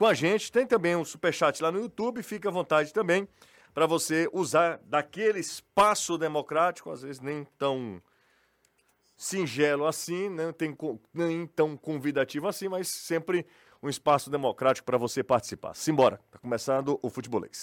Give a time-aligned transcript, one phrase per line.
[0.00, 0.50] com a gente.
[0.50, 3.28] Tem também um superchat lá no YouTube, fica à vontade também
[3.74, 8.02] para você usar daquele espaço democrático, às vezes nem tão
[9.14, 10.52] singelo assim, né?
[10.52, 10.74] Tem,
[11.12, 13.44] nem tão convidativo assim, mas sempre
[13.82, 15.74] um espaço democrático para você participar.
[15.74, 17.62] Simbora, tá começando o Futebolês.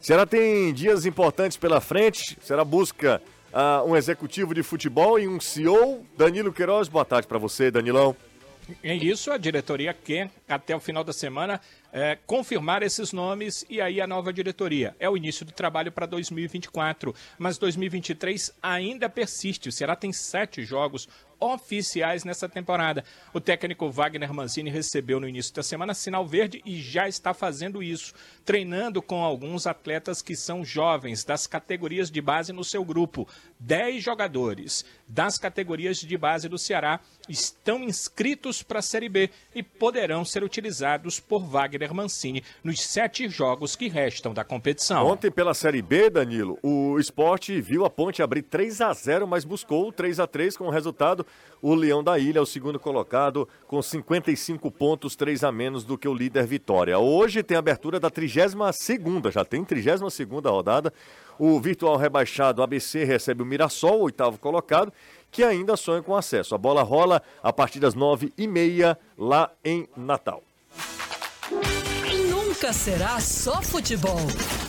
[0.00, 2.36] Será tem dias importantes pela frente?
[2.42, 3.22] Será busca
[3.52, 6.04] uh, um executivo de futebol e um CEO?
[6.16, 8.16] Danilo Queiroz, boa tarde para você, Danilão.
[8.82, 11.60] É isso, a diretoria quer, até o final da semana,
[11.92, 14.94] é, confirmar esses nomes e aí a nova diretoria.
[14.98, 19.68] É o início do trabalho para 2024, mas 2023 ainda persiste.
[19.68, 21.08] O Ceará tem sete jogos
[21.40, 23.04] oficiais nessa temporada.
[23.32, 27.82] O técnico Wagner Mancini recebeu no início da semana sinal verde e já está fazendo
[27.82, 33.28] isso, treinando com alguns atletas que são jovens das categorias de base no seu grupo.
[33.58, 39.62] Dez jogadores das categorias de base do Ceará estão inscritos para a Série B e
[39.62, 45.06] poderão ser utilizados por Wagner Mancini nos sete jogos que restam da competição.
[45.06, 49.44] Ontem, pela Série B, Danilo, o esporte viu a ponte abrir 3 a 0 mas
[49.44, 51.26] buscou 3 a 3 com o resultado.
[51.60, 55.98] O Leão da Ilha é o segundo colocado com 55 pontos, 3 a menos do
[55.98, 56.98] que o líder Vitória.
[56.98, 60.92] Hoje tem abertura da 32 segunda, já tem 32 segunda rodada.
[61.38, 64.92] O virtual rebaixado ABC recebe o Mirassol, oitavo colocado,
[65.30, 66.54] que ainda sonha com acesso.
[66.54, 70.42] A bola rola a partir das nove e meia lá em Natal.
[72.30, 74.18] Nunca será só futebol.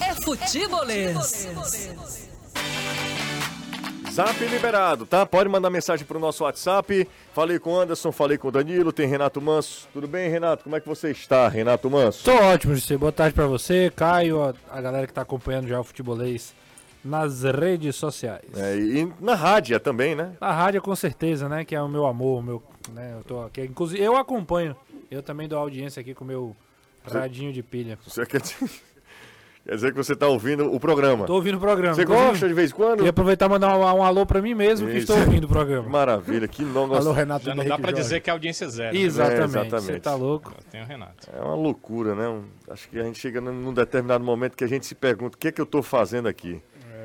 [0.01, 1.47] É futebolês.
[4.19, 5.25] Zap liberado, tá?
[5.25, 7.07] Pode mandar mensagem pro nosso WhatsApp.
[7.33, 9.87] Falei com o Anderson, falei com o Danilo, tem Renato Manso.
[9.93, 10.65] Tudo bem, Renato?
[10.65, 12.25] Como é que você está, Renato Manso?
[12.25, 12.97] Tô ótimo, José.
[12.97, 16.53] Boa tarde para você, Caio, a, a, galera que tá acompanhando já o futebolês
[17.01, 18.43] nas redes sociais.
[18.57, 20.33] É, e na rádio também, né?
[20.41, 21.63] Na rádio com certeza, né?
[21.63, 23.13] Que é o meu amor, o meu, né?
[23.17, 24.75] Eu tô aqui, inclusive eu acompanho.
[25.09, 26.53] Eu também dou audiência aqui com o meu
[27.09, 27.97] Radinho de pilha.
[28.05, 28.69] Você quer dizer,
[29.69, 31.25] quer dizer que você está ouvindo o programa?
[31.25, 31.93] Estou ouvindo o programa.
[31.93, 33.05] Você gosta de vez em quando?
[33.05, 34.93] E aproveitar e mandar um, um alô para mim mesmo Isso.
[34.93, 35.87] que estou ouvindo o programa.
[35.89, 36.95] Maravilha, que longo.
[36.95, 37.45] Alô, Renato.
[37.45, 38.97] Já não dá para dizer que a audiência é zero.
[38.97, 39.37] Exatamente.
[39.37, 39.43] Né?
[39.43, 39.93] É, exatamente.
[39.93, 40.55] Você tá louco.
[40.71, 41.29] Tem o Renato.
[41.31, 42.41] É uma loucura, né?
[42.67, 45.49] Acho que a gente chega num determinado momento que a gente se pergunta o que
[45.49, 46.59] é que eu estou fazendo aqui.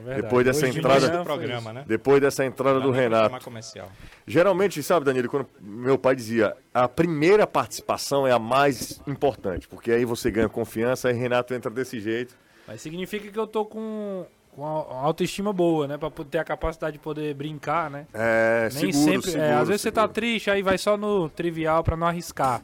[0.05, 0.23] Verdade.
[0.23, 1.85] Depois dessa Hoje entrada do programa, né?
[1.87, 3.43] Depois dessa entrada do Renato.
[3.43, 3.91] Comercial.
[4.27, 9.91] Geralmente, sabe, Danilo, quando meu pai dizia, a primeira participação é a mais importante, porque
[9.91, 12.37] aí você ganha confiança, aí Renato entra desse jeito.
[12.67, 15.99] Mas significa que eu tô com com autoestima boa, né?
[15.99, 18.07] Pra ter a capacidade de poder brincar, né?
[18.15, 19.31] É, Nem seguro, sempre.
[19.33, 20.01] Seguro, é, às vezes seguro.
[20.01, 22.63] você tá triste, aí vai só no trivial para não arriscar.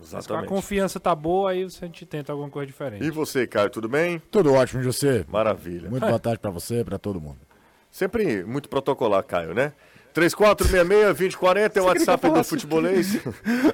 [0.00, 0.44] Exatamente.
[0.44, 3.04] a confiança tá boa, aí a gente tenta alguma coisa diferente.
[3.04, 4.20] E você, Caio, tudo bem?
[4.30, 5.24] Tudo ótimo, José.
[5.28, 5.88] Maravilha.
[5.88, 7.38] Muito boa tarde para você e para todo mundo.
[7.90, 9.72] Sempre muito protocolar, Caio, né?
[10.14, 13.18] 3466-2040 é o WhatsApp do Futebolês.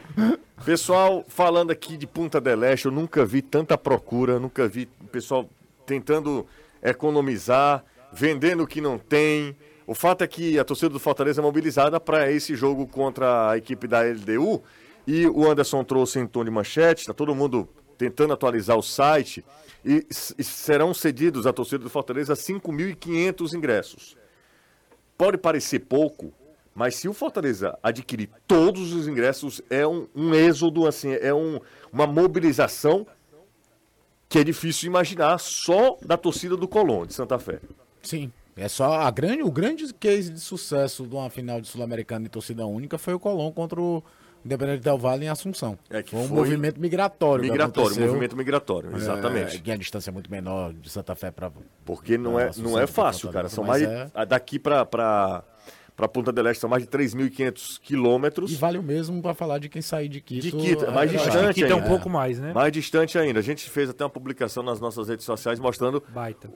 [0.64, 5.48] Pessoal, falando aqui de Punta del Este, eu nunca vi tanta procura, nunca vi pessoal
[5.90, 6.46] tentando
[6.80, 9.56] economizar, vendendo o que não tem.
[9.86, 13.56] O fato é que a torcida do Fortaleza é mobilizada para esse jogo contra a
[13.56, 14.62] equipe da LDU
[15.04, 19.44] e o Anderson trouxe em tom de manchete, está todo mundo tentando atualizar o site
[19.84, 20.06] e,
[20.38, 24.16] e serão cedidos à torcida do Fortaleza 5.500 ingressos.
[25.18, 26.32] Pode parecer pouco,
[26.72, 31.58] mas se o Fortaleza adquirir todos os ingressos, é um, um êxodo, assim, é um,
[31.92, 33.04] uma mobilização
[34.30, 37.58] que é difícil imaginar só da torcida do Colón, de Santa Fé.
[38.00, 38.32] Sim.
[38.56, 42.30] É só a grande, o grande case de sucesso de uma final de Sul-Americana de
[42.30, 44.02] torcida única foi o Colón contra o
[44.44, 45.76] Independente Del Vale em Assunção.
[45.90, 47.42] É que foi um foi movimento migratório.
[47.42, 49.56] Migratório, movimento migratório, exatamente.
[49.56, 51.50] É, que a distância é muito menor de Santa Fé para.
[51.84, 53.48] Porque não é, Assunção não é fácil, cara.
[53.48, 55.42] São mais é- daqui para
[56.00, 58.50] para Punta del Este são mais de 3.500 quilômetros.
[58.50, 60.42] E vale o mesmo para falar de quem sair de Quito.
[60.42, 61.88] De Quito, é mais é, distante Aqui tem um ainda.
[61.88, 62.54] pouco mais, né?
[62.54, 63.38] Mais distante ainda.
[63.38, 66.02] A gente fez até uma publicação nas nossas redes sociais mostrando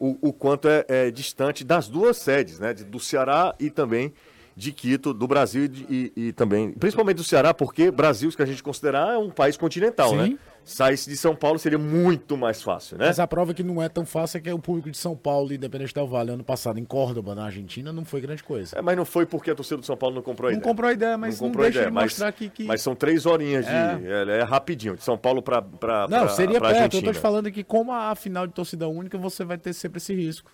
[0.01, 2.73] o, o quanto é, é distante das duas sedes, né?
[2.73, 4.15] do Ceará e também
[4.57, 8.47] de Quito, do Brasil e, e- e também, principalmente do Ceará, porque Brasil, se a
[8.47, 10.17] gente considerar, é um país continental, Sim.
[10.17, 10.39] né?
[10.67, 13.09] Saísse de São Paulo seria muito mais fácil, né?
[13.09, 15.53] Mas a prova que não é tão fácil é que o público de São Paulo
[15.53, 18.79] e Independente Del Vale ano passado em Córdoba, na Argentina, não foi grande coisa.
[18.79, 20.71] É, mas não foi porque a torcida do São Paulo não comprou a Não ideia.
[20.73, 22.49] comprou a ideia, mas não, comprou a deixa ideia, de mas- mostrar que.
[22.49, 22.65] que...
[22.65, 23.73] Mas são três horinhas de.
[23.73, 25.63] É, é rapidinho, de São Paulo para.
[26.09, 26.79] Não, seria pra perto.
[26.79, 27.03] Eu Argentina.
[27.03, 30.15] tô te falando que, como a final de torcida única, você vai ter sempre esse
[30.15, 30.51] risco.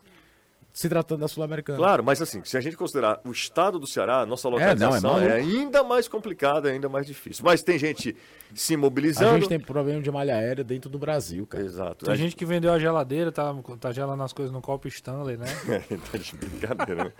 [0.81, 1.77] Se tratando da Sul-Americana.
[1.77, 5.21] Claro, mas assim, se a gente considerar o estado do Ceará, a nossa localização não,
[5.21, 7.44] é é, ainda mais complicada, ainda mais difícil.
[7.44, 8.17] Mas tem gente
[8.55, 9.35] se A mobilizando.
[9.41, 11.62] gente tem problema de malha aérea dentro do Brasil, cara.
[11.62, 12.06] Exato.
[12.06, 15.37] Tem A gente que vendeu a geladeira, tá, tá gelando as coisas no copo Stanley,
[15.37, 15.44] né?
[16.11, 17.12] tá de brincadeira, né?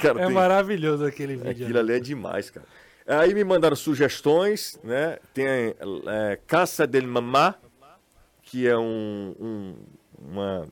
[0.00, 1.66] Cara, É tem- maravilhoso aquele vídeo.
[1.66, 2.66] Aquilo ali é demais, cara.
[3.06, 5.16] Aí me mandaram sugestões, né?
[5.32, 7.54] Tem é, Caça del Mamá,
[8.42, 9.74] que é um, um-
[10.18, 10.66] uma.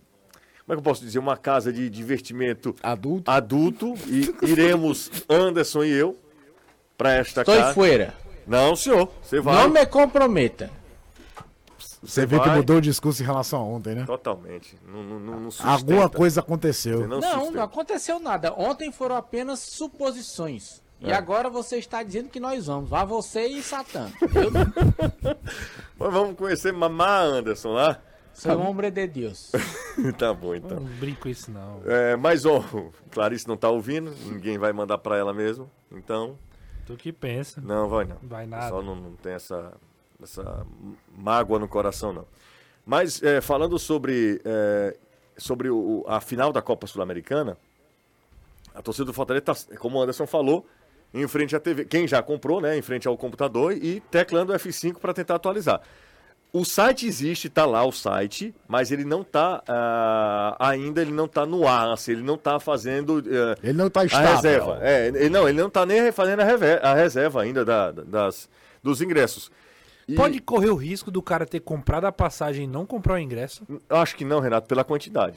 [0.68, 1.18] Como é que eu posso dizer?
[1.18, 3.30] Uma casa de divertimento Adulto.
[3.30, 3.94] adulto.
[4.06, 6.14] E iremos, Anderson e eu,
[6.94, 7.72] para esta Estou casa.
[7.72, 8.12] fora.
[8.46, 9.10] Não, senhor.
[9.22, 9.54] Você vai.
[9.54, 10.70] Não me comprometa.
[12.02, 12.56] Você vê que vai.
[12.58, 14.04] mudou o discurso em relação a ontem, né?
[14.04, 14.76] Totalmente.
[14.86, 15.48] Não, não, não, não.
[15.60, 17.00] Alguma coisa aconteceu.
[17.08, 17.50] Não, Não, sustenta.
[17.52, 18.52] não aconteceu nada.
[18.52, 20.82] Ontem foram apenas suposições.
[21.00, 22.90] E agora você está dizendo que nós vamos.
[22.90, 24.10] Vá você e Satã.
[24.34, 24.66] Eu não
[25.98, 28.02] Mas vamos conhecer Mamá Anderson lá?
[28.40, 29.52] Sou um homem de Deus.
[30.18, 30.80] tá bom, então.
[30.80, 31.82] Não brinco com isso, não.
[31.86, 32.64] É, mas, ó,
[33.10, 35.70] Clarice não tá ouvindo, ninguém vai mandar pra ela mesmo.
[35.90, 36.38] Então,
[36.86, 37.60] Tu que pensa.
[37.60, 38.16] não vai não.
[38.22, 38.62] Vai nada.
[38.64, 39.72] pessoal não, não tem essa,
[40.22, 40.66] essa
[41.16, 42.26] mágoa no coração, não.
[42.86, 44.96] Mas, é, falando sobre, é,
[45.36, 47.56] sobre o- a final da Copa Sul-Americana,
[48.74, 50.66] a torcida do Fortaleza, tá, como o Anderson falou,
[51.12, 51.84] em frente à TV.
[51.84, 52.76] Quem já comprou, né?
[52.76, 55.80] Em frente ao computador e teclando F5 para tentar atualizar.
[56.50, 61.28] O site existe, tá lá o site, mas ele não tá ah, ainda, ele não
[61.28, 64.34] tá no ar, assim, ele não tá fazendo eh, Ele não tá a estável.
[64.34, 64.78] reserva.
[64.82, 68.48] É, ele, não, ele não tá nem fazendo a, a reserva ainda da- das,
[68.82, 69.50] dos ingressos.
[70.08, 73.18] E Pode correr o risco do cara ter comprado a passagem e não comprar o
[73.18, 75.36] ingresso, eu Acho que não, Renato, pela quantidade.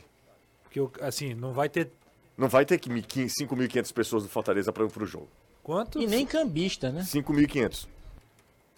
[0.63, 1.92] porque assim, não vai ter
[2.38, 5.28] Não vai ter que mi- 15 5.500 pessoas do Fortaleza para o jogo.
[5.62, 6.00] quanto?
[6.02, 7.02] E nem cambista, né?
[7.02, 7.86] 5.500.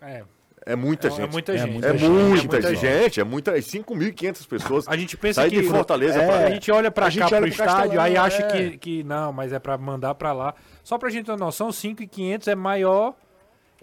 [0.02, 0.24] É,
[0.66, 1.22] É muita é, gente.
[1.22, 1.72] é muita É gente.
[1.72, 3.52] muita É gente, muita, é muita gente, é muita.
[3.54, 4.88] 5.500 pessoas.
[4.88, 7.28] A gente pensa que de Fortaleza é, pra- a gente olha pra A cá gente
[7.28, 8.48] pro olha pro estádio, aí acha é.
[8.70, 10.54] que, que não, mas é pra mandar pra lá.
[10.84, 13.14] Só pra gente ter uma noção, 5.500 é maior,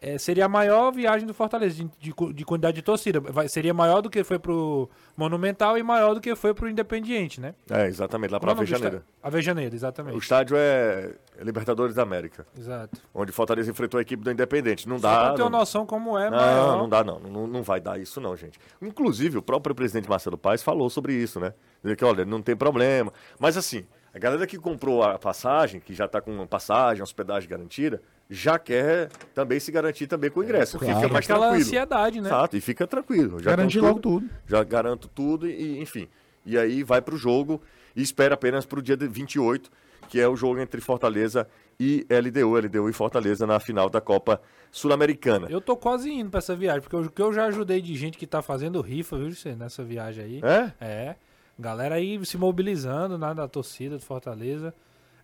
[0.02, 3.21] é, seria a maior viagem do Fortaleza de, de de quantidade de torcida.
[3.21, 7.40] Vai- seria maior do que foi pro Monumental e maior do que foi pro Independiente,
[7.40, 7.54] né?
[7.71, 9.02] É, exatamente, lá é o do Avejaneira.
[9.23, 10.19] Avejaneira, O exatamente.
[10.19, 12.99] estádio é Libertadores da América, Exato.
[13.14, 14.88] onde Fortaleza enfrentou a equipe do Independente.
[14.88, 15.19] Não Só dá.
[15.26, 16.78] pra ter uma não- noção como é Não, maior.
[16.78, 17.19] não dá não.
[17.21, 17.47] não.
[17.47, 18.59] Não vai dar isso não, gente.
[18.80, 21.52] Inclusive, o próprio presidente Marcelo Paes falou sobre isso, né?
[21.83, 23.12] Dizer que, olha, não tem problema.
[23.38, 27.49] Mas assim, a galera que comprou a passagem, que já está com uma passagem, hospedagem
[27.49, 30.78] garantida, já quer também se garantir também com o ingresso.
[30.78, 30.94] claro.
[31.00, 31.66] Fica mais Aquela tranquilo.
[31.66, 32.28] ansiedade, né?
[32.28, 33.40] Exato, e fica tranquilo.
[33.42, 34.30] Já Garantir logo tudo.
[34.46, 36.06] Já garanto tudo e, enfim.
[36.46, 37.60] E aí vai pro jogo
[37.96, 39.68] e espera apenas pro dia de 28,
[40.08, 41.46] que é o jogo entre Fortaleza
[41.78, 45.49] e LDU, LDU e Fortaleza na final da Copa Sul-Americana.
[45.50, 48.16] Eu tô quase indo pra essa viagem, porque o que eu já ajudei de gente
[48.16, 50.40] que tá fazendo rifa, viu, José, nessa viagem aí.
[50.44, 50.72] É?
[50.80, 51.16] É.
[51.58, 54.72] Galera aí se mobilizando na da torcida do Fortaleza.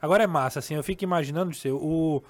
[0.03, 2.23] Agora é massa, assim, eu fico imaginando, José, o,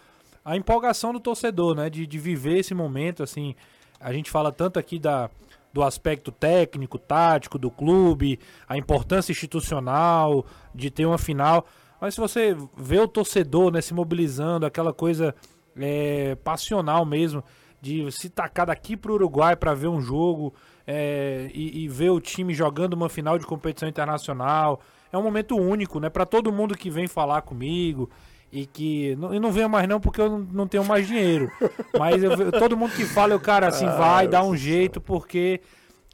[0.46, 1.90] a empolgação do torcedor, né?
[1.90, 3.56] De, de viver esse momento, assim.
[3.98, 5.28] A gente fala tanto aqui da,
[5.72, 8.38] do aspecto técnico, tático do clube,
[8.68, 11.66] a importância institucional de ter uma final.
[12.00, 15.34] Mas se você vê o torcedor né, se mobilizando, aquela coisa
[15.76, 17.42] é, passional mesmo,
[17.80, 20.54] de se tacar daqui para o Uruguai para ver um jogo
[20.86, 25.56] é, e, e, ver o time jogando uma final de competição internacional, é um momento
[25.56, 26.08] único, né?
[26.08, 28.08] Para todo mundo que vem falar comigo
[28.56, 31.50] e que não, eu não venho mais não porque eu não, tenho mais dinheiro,
[31.98, 35.60] mas eu, todo mundo que fala, eu cara assim ah, vai dar um jeito porque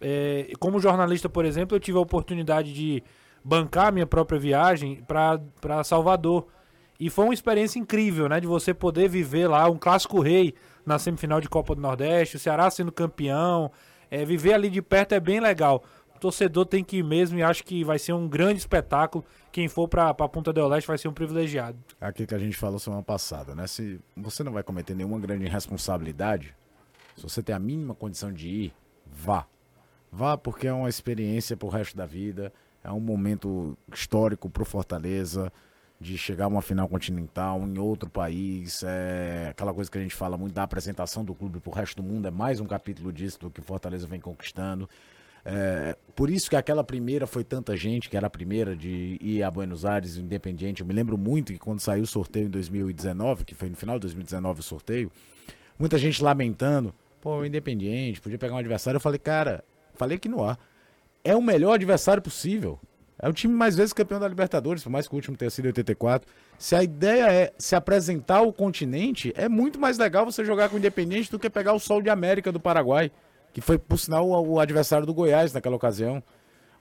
[0.00, 3.02] é, como jornalista, por exemplo, eu tive a oportunidade de
[3.44, 6.48] bancar minha própria viagem para Salvador.
[6.98, 8.40] E foi uma experiência incrível, né?
[8.40, 12.38] De você poder viver lá um clássico rei na semifinal de Copa do Nordeste, o
[12.38, 13.70] Ceará sendo campeão.
[14.10, 15.82] É, viver ali de perto é bem legal.
[16.22, 19.24] O torcedor tem que ir mesmo e acho que vai ser um grande espetáculo.
[19.50, 21.76] Quem for para Punta del Leste vai ser um privilegiado.
[22.00, 23.66] Aquilo que a gente falou semana passada, né?
[23.66, 26.54] Se você não vai cometer nenhuma grande responsabilidade,
[27.16, 28.74] se você tem a mínima condição de ir,
[29.04, 29.46] vá.
[30.12, 32.52] Vá porque é uma experiência pro resto da vida,
[32.84, 35.52] é um momento histórico pro Fortaleza
[36.00, 40.14] de chegar a uma final continental em outro país, é aquela coisa que a gente
[40.14, 43.40] fala muito da apresentação do clube pro resto do mundo, é mais um capítulo disso
[43.40, 44.88] do que o Fortaleza vem conquistando.
[45.44, 49.42] É, por isso que aquela primeira foi tanta gente, que era a primeira de ir
[49.42, 50.82] a Buenos Aires, Independiente.
[50.82, 53.96] Eu me lembro muito que quando saiu o sorteio em 2019, que foi no final
[53.96, 55.10] de 2019 o sorteio,
[55.78, 58.96] muita gente lamentando, pô, Independiente, podia pegar um adversário.
[58.96, 60.58] Eu falei, cara, falei aqui no ar.
[61.24, 62.78] É o melhor adversário possível.
[63.18, 65.66] É o time mais vezes campeão da Libertadores, por mais que o último tenha sido
[65.66, 66.28] 84.
[66.58, 70.74] Se a ideia é se apresentar ao continente, é muito mais legal você jogar com
[70.74, 73.12] o Independente do que pegar o Sol de América do Paraguai,
[73.52, 76.22] que foi, por sinal, o, adversário do Goiás naquela ocasião.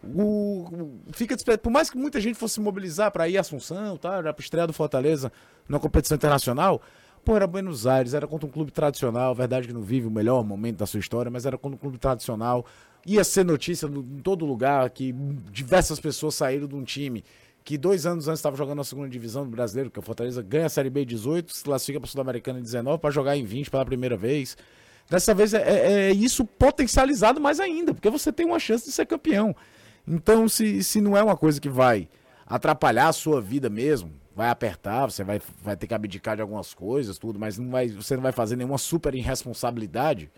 [0.04, 4.36] O, fica por mais que muita gente fosse mobilizar para ir a Assunção, tá, para
[4.40, 5.32] estreia do Fortaleza
[5.70, 6.82] na competição internacional,
[7.24, 10.44] Pô, era Buenos Aires, era contra um clube tradicional, verdade que não vive o melhor
[10.44, 12.66] momento da sua história, mas era contra um clube tradicional.
[13.06, 15.12] Ia ser notícia em todo lugar que
[15.52, 17.24] diversas pessoas saíram de um time
[17.64, 20.42] que dois anos antes estava jogando na segunda divisão do brasileiro, que é o Fortaleza
[20.42, 23.44] ganha a Série B 18, se classifica para a Sul-Americana em 19 para jogar em
[23.44, 24.58] 20 pela primeira vez.
[25.12, 28.94] Dessa vez é, é, é, isso potencializado mais ainda, porque você tem uma chance de
[28.94, 29.54] ser campeão.
[30.08, 32.08] Então, se, se não é uma coisa que vai
[32.48, 36.74] atrapalhar a sua vida mesmo, vai apertar, você vai, vai ter que abdicar de algumas
[36.74, 40.32] coisas, tudo, mas não vai, você não vai fazer nenhuma super irresponsabilidade,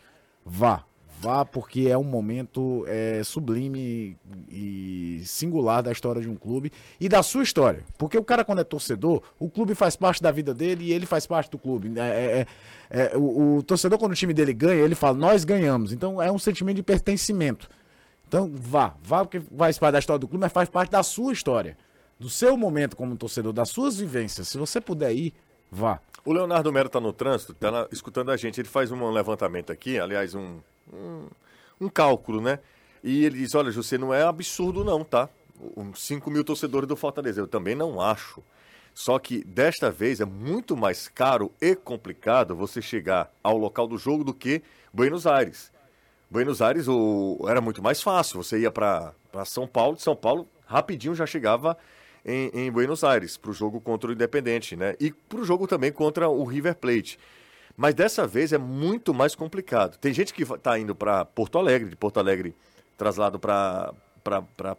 [0.44, 0.84] vá.
[1.24, 4.18] Vá, porque é um momento é, sublime
[4.50, 7.84] e singular da história de um clube e da sua história.
[7.98, 11.06] Porque o cara, quando é torcedor, o clube faz parte da vida dele e ele
[11.06, 11.92] faz parte do clube.
[11.98, 12.48] É, é,
[12.90, 15.94] é, é o, o torcedor, quando o time dele ganha, ele fala, nós ganhamos.
[15.94, 17.70] Então é um sentimento de pertencimento.
[18.28, 21.32] Então vá, vá porque faz parte da história do clube, mas faz parte da sua
[21.32, 21.78] história
[22.20, 25.34] do seu momento como torcedor, das suas vivências, se você puder ir,
[25.70, 26.00] vá.
[26.26, 28.62] O Leonardo Mero está no trânsito, está escutando a gente.
[28.62, 30.60] Ele faz um levantamento aqui, aliás, um,
[30.92, 31.28] um,
[31.80, 32.60] um, cálculo, né?
[33.04, 35.30] E ele diz: Olha, José, não é absurdo, não, tá?
[35.78, 37.42] Um, 5 mil torcedores do Fortaleza.
[37.42, 38.44] Eu também não acho.
[38.94, 43.98] Só que desta vez é muito mais caro e complicado você chegar ao local do
[43.98, 44.62] jogo do que
[44.94, 45.72] Buenos Aires.
[46.30, 48.44] Buenos Aires o, era muito mais fácil.
[48.44, 49.14] Você ia para
[49.46, 51.78] São Paulo, de São Paulo rapidinho já chegava
[52.26, 54.96] em, em Buenos Aires, para o jogo contra o Independente, né?
[55.00, 57.20] E para o jogo também contra o River Plate.
[57.76, 59.98] Mas dessa vez é muito mais complicado.
[59.98, 62.56] Tem gente que está indo para Porto Alegre, de Porto Alegre
[62.98, 63.94] traslado para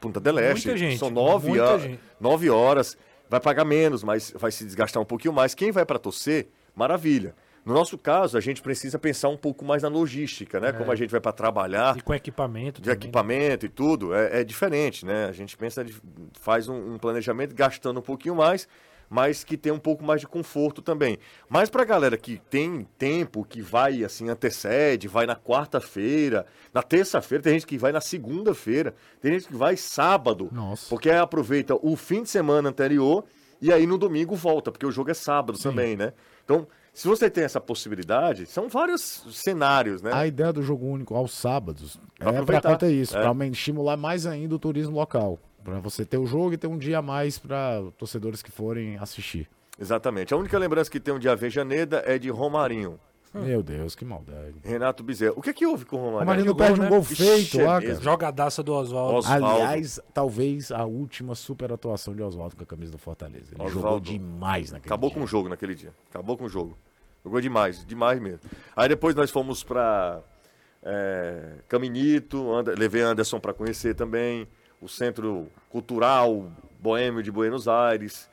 [0.00, 0.68] Punta del Este.
[0.68, 2.96] Muita gente, São nove, a, nove horas.
[3.28, 5.54] Vai pagar menos, mas vai se desgastar um pouquinho mais.
[5.54, 7.34] Quem vai para torcer, maravilha.
[7.64, 10.68] No nosso caso, a gente precisa pensar um pouco mais na logística, né?
[10.68, 10.72] É.
[10.72, 11.96] Como a gente vai para trabalhar.
[11.96, 12.80] E com equipamento.
[12.80, 14.14] De também, equipamento e tudo.
[14.14, 15.24] É, é, diferente, né?
[15.24, 15.84] A gente pensa,
[16.34, 18.68] faz um, um, planejamento gastando um pouquinho mais,
[19.14, 21.18] mas que tem um pouco mais de conforto também.
[21.48, 26.82] Mas para a galera que tem tempo, que vai assim, antecede, vai na quarta-feira, na
[26.82, 30.48] terça-feira, tem gente que vai na segunda-feira, tem gente que vai sábado.
[30.50, 30.88] Nossa.
[30.88, 33.24] Porque aproveita o fim de semana anterior
[33.62, 35.68] e aí no domingo volta, porque o jogo é sábado Sim.
[35.70, 36.12] também, né?
[36.44, 40.10] Então se você tem essa possibilidade, são vários cenários, né?
[40.12, 43.20] A ideia do jogo único aos sábados pra é para conta isso, é.
[43.20, 46.76] para estimular mais ainda o turismo local, para você ter o jogo e ter um
[46.76, 49.48] dia a mais para torcedores que forem assistir.
[49.80, 50.34] Exatamente.
[50.34, 53.00] A única lembrança que tem um de Avejaneda é de Romarinho.
[53.32, 54.54] Meu Deus, que maldade.
[54.62, 55.32] Renato Bezerra.
[55.36, 56.20] O que é que houve com o Romarinho?
[56.20, 56.88] O Romarinho perde um né?
[56.88, 58.00] gol feito lá, cara.
[58.00, 59.26] Jogadaça do Oswaldo.
[59.26, 63.52] Aliás, talvez a última super atuação de Oswaldo com a camisa do Fortaleza.
[63.52, 65.18] Ele Oswaldo jogou demais naquele Acabou dia.
[65.18, 65.92] com o jogo naquele dia.
[66.10, 66.78] Acabou com o jogo.
[67.24, 68.40] Jogou demais, demais mesmo.
[68.76, 70.22] Aí depois nós fomos para
[70.84, 74.46] é, Caminito, levei Anderson para conhecer também,
[74.84, 78.28] o Centro Cultural Boêmio de Buenos Aires.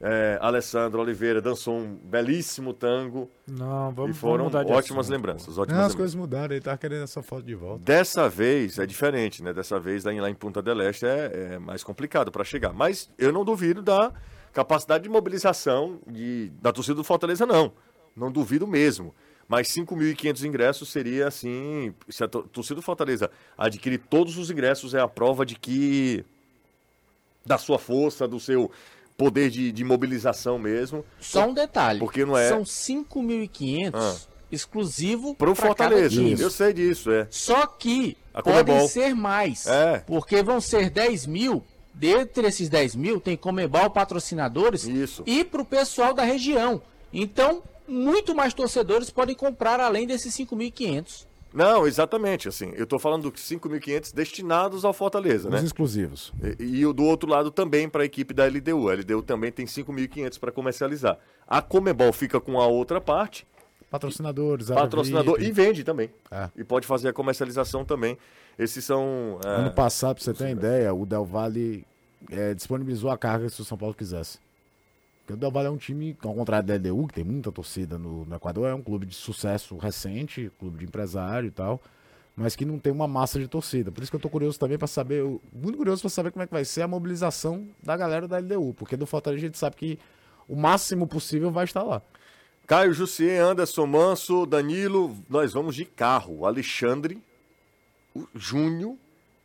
[0.00, 3.28] É, Alessandro Oliveira dançou um belíssimo tango.
[3.48, 5.56] Não, vamos, e foram vamos ótimas lembranças.
[5.56, 5.90] Ótimas Não, lembranças.
[5.90, 7.82] as coisas mudaram, ele tá querendo essa foto de volta.
[7.82, 9.52] Dessa vez é diferente, né?
[9.52, 12.72] Dessa vez lá em, lá em Punta del Este é, é mais complicado para chegar.
[12.72, 14.12] Mas eu não duvido da
[14.52, 17.72] capacidade de mobilização de, da torcida do Fortaleza, não.
[18.14, 19.14] Não duvido mesmo.
[19.48, 21.94] Mas 5.500 ingressos seria assim.
[22.08, 26.24] Se a to- torcida do Fortaleza adquirir todos os ingressos, é a prova de que.
[27.44, 28.70] da sua força, do seu
[29.16, 31.04] poder de, de mobilização mesmo.
[31.20, 32.00] Só um detalhe.
[32.00, 34.16] Porque não é- São 5.500 Ah.
[34.50, 36.20] exclusivo pra cada Fortaleza.
[36.42, 37.26] Eu sei disso, é.
[37.30, 39.66] Só que A podem ser mais.
[39.66, 39.98] É.
[40.06, 41.62] Porque vão ser 10 mil.
[41.94, 45.22] Dentre esses 10 mil, tem Comebol patrocinadores Isso.
[45.24, 46.82] e para o pessoal da região.
[47.10, 51.26] Então, muito mais torcedores podem comprar além desses 5.500.
[51.54, 52.72] Não, exatamente, assim.
[52.74, 55.56] Eu tô falando dos 5.500 destinados ao Fortaleza, né?
[55.56, 56.32] Os exclusivos.
[56.58, 58.90] E, e o do outro lado também para a equipe da LDU.
[58.90, 61.18] A LDU também tem 5.500 para comercializar.
[61.46, 63.46] A Comebol fica com a outra parte,
[63.90, 66.10] Patrocinadores, patrocinador, e vende também.
[66.30, 66.50] É.
[66.56, 68.18] E pode fazer a comercialização também.
[68.58, 69.38] Esses são.
[69.44, 71.86] é, Ano passado, pra você ter uma ideia, o Del Valle
[72.30, 74.38] é, disponibilizou a carga se o São Paulo quisesse.
[75.26, 77.98] Porque o Del Valle é um time, ao contrário da LDU, que tem muita torcida
[77.98, 81.82] no, no Equador, é um clube de sucesso recente, clube de empresário e tal,
[82.36, 83.90] mas que não tem uma massa de torcida.
[83.90, 86.46] Por isso que eu tô curioso também pra saber, muito curioso pra saber como é
[86.46, 89.74] que vai ser a mobilização da galera da LDU, porque do Fortaleza a gente sabe
[89.74, 89.98] que
[90.48, 92.00] o máximo possível vai estar lá.
[92.64, 96.46] Caio Jussier, Anderson Manso, Danilo, nós vamos de carro.
[96.46, 97.20] Alexandre,
[98.32, 98.94] Júnior,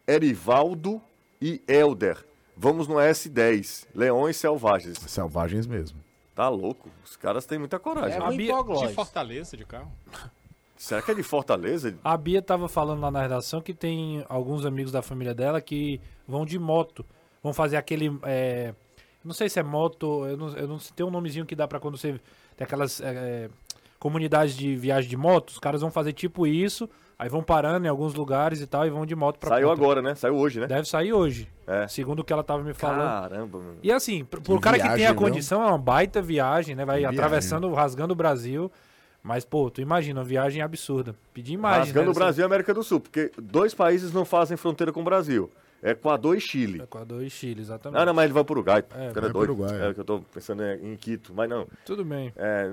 [0.08, 1.02] Erivaldo
[1.42, 2.24] e Elder.
[2.62, 5.00] Vamos no S10, Leões Selvagens.
[5.00, 5.98] Selvagens mesmo.
[6.36, 6.92] Tá louco?
[7.04, 8.18] Os caras têm muita coragem.
[8.18, 8.26] É né?
[8.28, 9.92] um Bia- de Fortaleza de carro.
[10.78, 11.98] Será que é de Fortaleza?
[12.04, 16.00] A Bia tava falando lá na redação que tem alguns amigos da família dela que
[16.28, 17.04] vão de moto.
[17.42, 18.16] Vão fazer aquele.
[18.22, 18.76] é,
[19.26, 20.28] não sei se é moto.
[20.28, 22.22] Eu não, eu não sei, tem um nomezinho que dá pra quando você.
[22.56, 23.50] Tem aquelas é,
[23.98, 25.50] comunidades de viagem de moto.
[25.50, 26.88] Os caras vão fazer tipo isso.
[27.22, 28.84] Aí vão parando em alguns lugares e tal.
[28.84, 29.80] E vão de moto pra Saiu ponta.
[29.80, 30.16] agora, né?
[30.16, 30.66] Saiu hoje, né?
[30.66, 31.48] Deve sair hoje.
[31.68, 31.88] É.
[31.88, 33.30] Segundo o que ela tava me falando.
[33.30, 33.78] Caramba, mano.
[33.84, 36.84] E assim, pro, pro cara que tem a viagem, condição, é uma baita viagem, né?
[36.84, 37.20] Vai Que viagem.
[37.20, 38.72] atravessando, rasgando o Brasil.
[39.22, 41.14] Mas, pô, tu imagina, uma viagem absurda.
[41.32, 41.82] Pedir imagem.
[41.82, 42.12] Rasgando né?
[42.12, 45.52] o Brasil e América do Sul, porque dois países não fazem fronteira com o Brasil.
[45.84, 46.80] Equador e Chile.
[46.84, 48.00] Equador e Chile, exatamente.
[48.00, 48.84] Ah, não, mas ele vai pro Uruguai.
[48.96, 49.52] É, o cara é doido.
[49.54, 49.90] Uruguai, é.
[49.90, 51.68] É que eu tô pensando em em Quito, mas não.
[51.86, 52.32] Tudo bem.
[52.36, 52.70] É,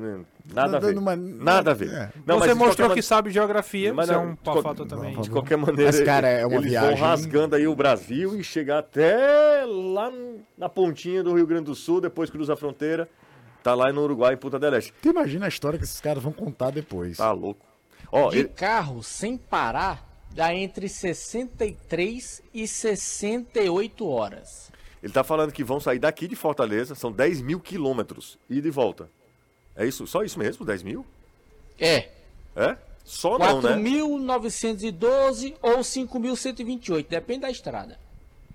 [0.53, 0.95] nada a ver.
[0.95, 1.91] Numa- Nada a ver.
[1.91, 2.13] É.
[2.27, 5.19] Não, Você mostrou que sabe geografia, Mas é não, um de qual- fato também.
[5.21, 8.45] De qualquer maneira, Mas, cara, é uma eles viagem- vão rasgando aí o Brasil e
[8.45, 10.13] chegar até lá
[10.57, 13.09] na pontinha do Rio Grande do Sul, depois cruza a fronteira,
[13.63, 14.93] tá lá no Uruguai, em Punta del Este.
[15.01, 17.17] Tu imagina a história que esses caras vão contar depois.
[17.17, 17.65] Tá louco.
[18.13, 20.08] Ó, De ele- carro, sem parar,
[20.39, 24.71] dá entre 63 e 68 horas.
[25.03, 28.71] Ele tá falando que vão sair daqui de Fortaleza, são 10 mil quilômetros, ida e
[28.71, 29.11] volta.
[29.75, 30.07] É isso?
[30.07, 30.65] Só isso mesmo?
[30.65, 31.05] 10 mil?
[31.81, 32.09] É,
[32.55, 32.77] É?
[33.05, 33.71] Só não, né?
[33.77, 37.99] 4.912 ou 5.128, depende da estrada.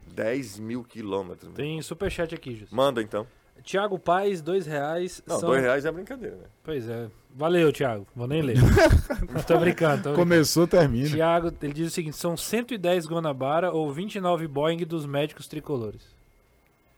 [0.08, 1.54] 10 mil quilômetros.
[1.54, 2.70] Tem superchat aqui, Jus.
[2.72, 3.28] Manda então.
[3.62, 5.22] Tiago Paz, dois reais.
[5.26, 5.50] Não, são...
[5.50, 6.46] dois reais é brincadeira, né?
[6.64, 7.10] Pois é.
[7.36, 8.06] Valeu, Tiago.
[8.16, 8.58] Vou nem ler.
[9.48, 10.14] tô brincando, tô brincando.
[10.16, 11.10] Começou, termina.
[11.10, 16.02] Tiago, ele diz o seguinte: são 110 Guanabara ou 29 Boeing dos médicos tricolores.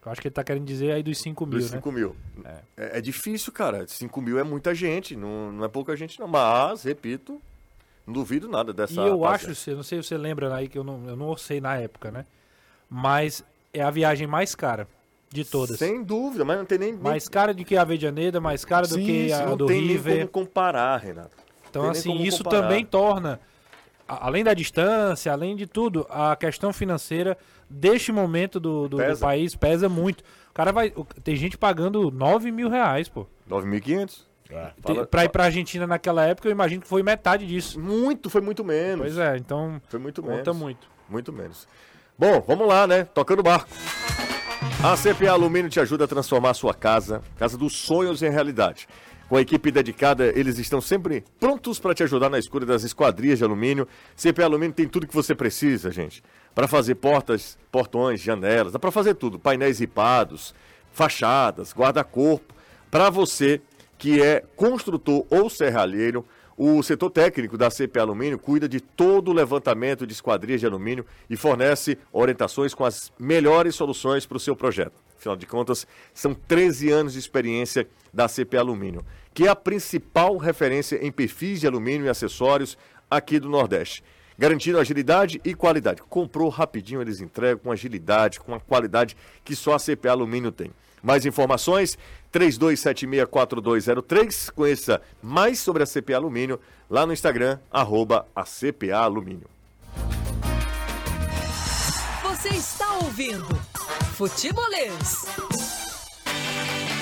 [0.06, 1.78] Eu acho que ele tá querendo dizer aí dos 5 mil, Dos né?
[1.78, 2.16] 5 mil.
[2.78, 3.00] É.
[3.00, 3.88] é difícil, cara.
[3.88, 6.28] 5 mil é muita gente, não, não é pouca gente não.
[6.28, 7.42] Mas, repito,
[8.06, 10.78] não duvido nada dessa E eu acho, eu não sei se você lembra aí, que
[10.78, 12.24] eu não, eu não sei na época, né?
[12.88, 14.88] Mas é a viagem mais cara
[15.30, 15.78] de todas.
[15.78, 16.92] Sem dúvida, mas não tem nem...
[16.94, 19.66] nem- Mais cara do que a Avedianeda, mais cara do Sim, que a não do
[19.66, 20.28] tem nem River.
[20.30, 21.36] como comparar, Renato.
[21.70, 22.62] Então, tem nem assim, isso comparar.
[22.64, 23.40] também torna,
[24.08, 27.38] além da distância, além de tudo, a questão financeira
[27.70, 30.22] deste momento do, do- do país pesa muito.
[30.52, 30.94] O cara vai.
[31.24, 33.28] Tem gente pagando 9 mil reais, pô.
[33.50, 34.22] 9.500.
[34.50, 34.66] É.
[34.68, 37.78] Te- Fala- pra ir pra Argentina naquela época, eu imagino que foi metade disso.
[37.80, 39.00] Muito, foi muito menos.
[39.02, 40.58] Pois é, então Foi muito conta menos.
[40.58, 40.88] muito.
[41.10, 41.68] Muito menos.
[42.18, 43.04] Bom, vamos lá, né?
[43.04, 43.68] Tocando o barco.
[44.88, 48.88] A CPA Alumínio te ajuda a transformar a sua casa, casa dos sonhos em realidade.
[49.28, 53.40] Com a equipe dedicada, eles estão sempre prontos para te ajudar na escolha das esquadrias
[53.40, 53.88] de alumínio.
[54.16, 56.24] CPA Alumínio tem tudo que você precisa, gente.
[56.54, 59.40] Para fazer portas, portões, janelas, dá para fazer tudo.
[59.40, 60.54] Painéis ripados,
[60.94, 62.54] fachadas, guarda-corpo.
[62.92, 63.62] Para você
[63.98, 66.24] que é construtor ou serralheiro,
[66.58, 71.06] o setor técnico da CP Alumínio cuida de todo o levantamento de esquadrias de alumínio
[71.30, 74.94] e fornece orientações com as melhores soluções para o seu projeto.
[75.18, 80.38] Afinal de contas, são 13 anos de experiência da CP Alumínio, que é a principal
[80.38, 82.78] referência em perfis de alumínio e acessórios
[83.12, 84.02] aqui do Nordeste.
[84.38, 86.02] Garantindo agilidade e qualidade.
[86.04, 90.72] Comprou rapidinho, eles entregam com agilidade, com a qualidade que só a CPA Alumínio tem.
[91.02, 91.98] Mais informações,
[92.36, 94.52] 32764203.
[94.52, 99.48] Conheça mais sobre a CPA Alumínio lá no Instagram, arroba a CPA Alumínio.
[102.24, 103.48] Você está ouvindo
[104.16, 105.26] Futebolês.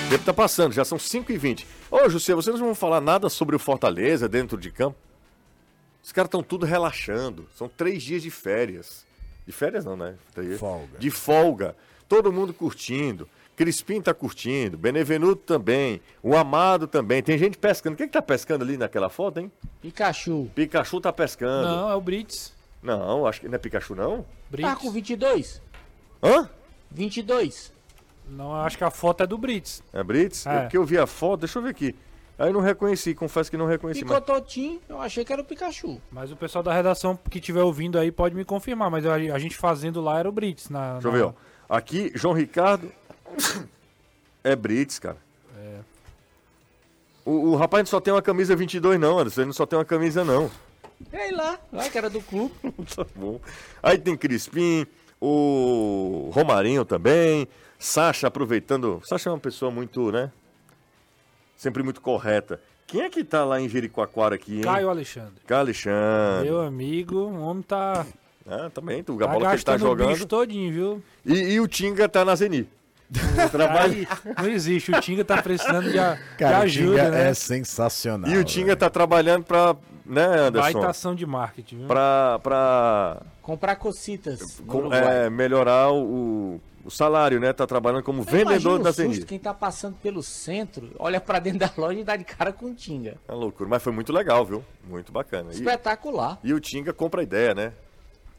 [0.08, 1.66] tempo tá passando, já são 5h20.
[1.90, 4.96] Ô, José, vocês não vão falar nada sobre o Fortaleza dentro de campo?
[6.02, 7.46] Os caras estão tudo relaxando.
[7.56, 9.04] São três dias de férias.
[9.46, 10.14] De férias não, né?
[10.34, 10.98] Três- Folga.
[10.98, 11.76] De folga.
[12.08, 13.28] Todo mundo curtindo.
[13.56, 14.76] Crispim tá curtindo.
[14.76, 16.00] Benevenuto também.
[16.22, 17.22] O Amado também.
[17.22, 17.96] Tem gente pescando.
[17.96, 19.50] Quem que tá pescando ali naquela foto, hein?
[19.80, 20.50] Pikachu.
[20.54, 21.68] Pikachu tá pescando.
[21.68, 22.52] Não, é o Brits.
[22.82, 24.26] Não, acho que não é Pikachu, não.
[24.50, 24.68] Brits.
[24.70, 25.62] Tá com 22?
[26.22, 26.48] Hã?
[26.90, 27.72] 22.
[28.28, 29.82] Não, eu acho que a foto é do Brits.
[29.92, 30.46] É Brits?
[30.46, 30.60] É.
[30.62, 31.94] Porque eu vi a foto, deixa eu ver aqui.
[32.38, 34.04] Aí eu não reconheci, confesso que não reconheci.
[34.04, 34.12] Mas...
[34.14, 36.00] Picototinho, eu achei que era o Pikachu.
[36.10, 38.90] Mas o pessoal da redação que estiver ouvindo aí pode me confirmar.
[38.90, 40.68] Mas a, a gente fazendo lá era o Brits.
[40.68, 41.32] Na, Deixa eu na- ver, ó.
[41.68, 42.90] Aqui, João Ricardo.
[44.44, 45.16] é Brits, cara.
[47.24, 49.40] O, o rapaz não só tem uma camisa 22, não, Anderson.
[49.42, 50.50] Ele não só tem uma camisa, não.
[51.12, 52.54] Ei lá, lá que era do clube.
[52.94, 53.40] Tá bom.
[53.82, 54.86] Aí tem Crispim,
[55.20, 57.48] o Romarinho também.
[57.78, 59.00] Sacha aproveitando.
[59.04, 60.30] Sacha é uma pessoa muito, né?
[61.56, 62.60] Sempre muito correta.
[62.86, 64.62] Quem é que tá lá em Jericoacoara aqui, hein?
[64.62, 65.34] Caio Alexandre.
[65.46, 66.48] Caio Alexandre.
[66.50, 68.06] Meu amigo, o homem tá,
[68.46, 70.26] Ah, também, tu, a tá bola que ele tá gastando o bicho jogando.
[70.28, 71.02] todinho, viu?
[71.24, 72.68] E, e o Tinga tá na Zeni.
[73.50, 73.92] Trabalha...
[73.92, 74.08] Aí,
[74.42, 74.90] não existe.
[74.92, 77.28] O Tinga tá precisando de, a- de Cara, o ajuda, Tinga né?
[77.30, 78.30] é sensacional.
[78.30, 78.76] E o Tinga velho.
[78.78, 80.72] tá trabalhando pra, né, Anderson?
[80.72, 81.86] Baita ação de marketing, viu?
[81.86, 84.60] Pra, pra Comprar cocitas.
[84.66, 87.52] com- é, melhorar o, o salário, né?
[87.52, 89.22] Tá trabalhando como Eu vendedor da o Zeni.
[89.24, 92.74] Quem tá passando pelo centro, olha pra dentro da loja e dá de cara com
[92.74, 93.16] Tinga.
[93.28, 94.64] É uma loucura, mas foi muito legal, viu?
[94.88, 95.50] Muito bacana.
[95.52, 96.38] E, Espetacular.
[96.42, 97.72] e o Tinga compra a ideia, né?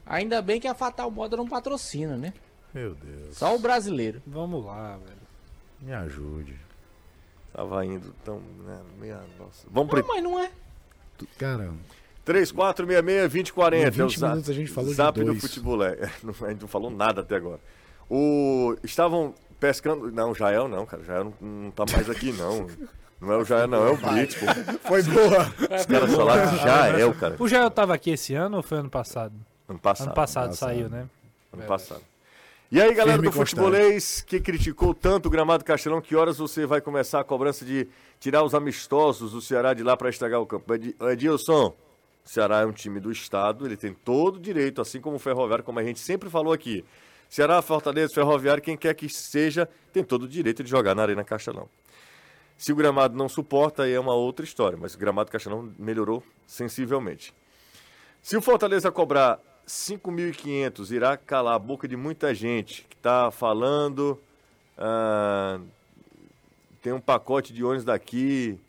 [0.07, 2.33] Ainda bem que a Fatal Moda não patrocina, né?
[2.75, 3.37] Meu Deus.
[3.37, 4.21] Só o brasileiro.
[4.27, 5.17] Vamos lá, velho.
[5.81, 6.55] Me ajude.
[7.53, 8.39] Tava indo tão.
[8.65, 9.65] Né, minha nossa.
[9.71, 10.51] Vamos Não, pro mas não é.
[11.37, 11.71] Cara,
[12.25, 13.87] 3466-2040.
[13.87, 15.41] Em 20 é o zap- minutos a gente falou de Zap do dois.
[15.41, 15.83] futebol.
[15.83, 17.59] É, não, a gente não falou nada até agora.
[18.09, 20.11] O, estavam pescando.
[20.11, 21.01] Não, o Jael não, cara.
[21.01, 22.67] O Jael não, não tá mais aqui, não.
[23.21, 24.45] Não é o Jael, não, é o Blitz, pô.
[24.87, 25.43] foi boa.
[25.79, 27.35] Os caras falaram de Jael, cara.
[27.39, 29.33] O Jael tava aqui esse ano ou foi ano passado?
[29.69, 30.07] Ano passado.
[30.07, 30.69] ano passado, passado.
[30.69, 31.07] saiu, né?
[31.53, 32.01] Ano passado.
[32.71, 36.65] E aí, galera Firme do futebolês que criticou tanto o gramado Castelão, que horas você
[36.65, 37.87] vai começar a cobrança de
[38.19, 40.73] tirar os amistosos do Ceará de lá para estragar o campo?
[40.73, 41.75] Edi- Edilson,
[42.25, 45.19] o Ceará é um time do estado, ele tem todo o direito, assim como o
[45.19, 46.83] Ferroviário, como a gente sempre falou aqui.
[47.29, 51.23] Ceará, Fortaleza, Ferroviário, quem quer que seja, tem todo o direito de jogar na Arena
[51.23, 51.69] Castelão.
[52.57, 56.23] Se o gramado não suporta, aí é uma outra história, mas o gramado Castelão melhorou
[56.47, 57.33] sensivelmente.
[58.21, 64.19] Se o Fortaleza cobrar 5.500, irá calar a boca de muita gente que está falando.
[64.77, 65.59] ah,
[66.81, 68.59] tem um pacote de ônibus daqui.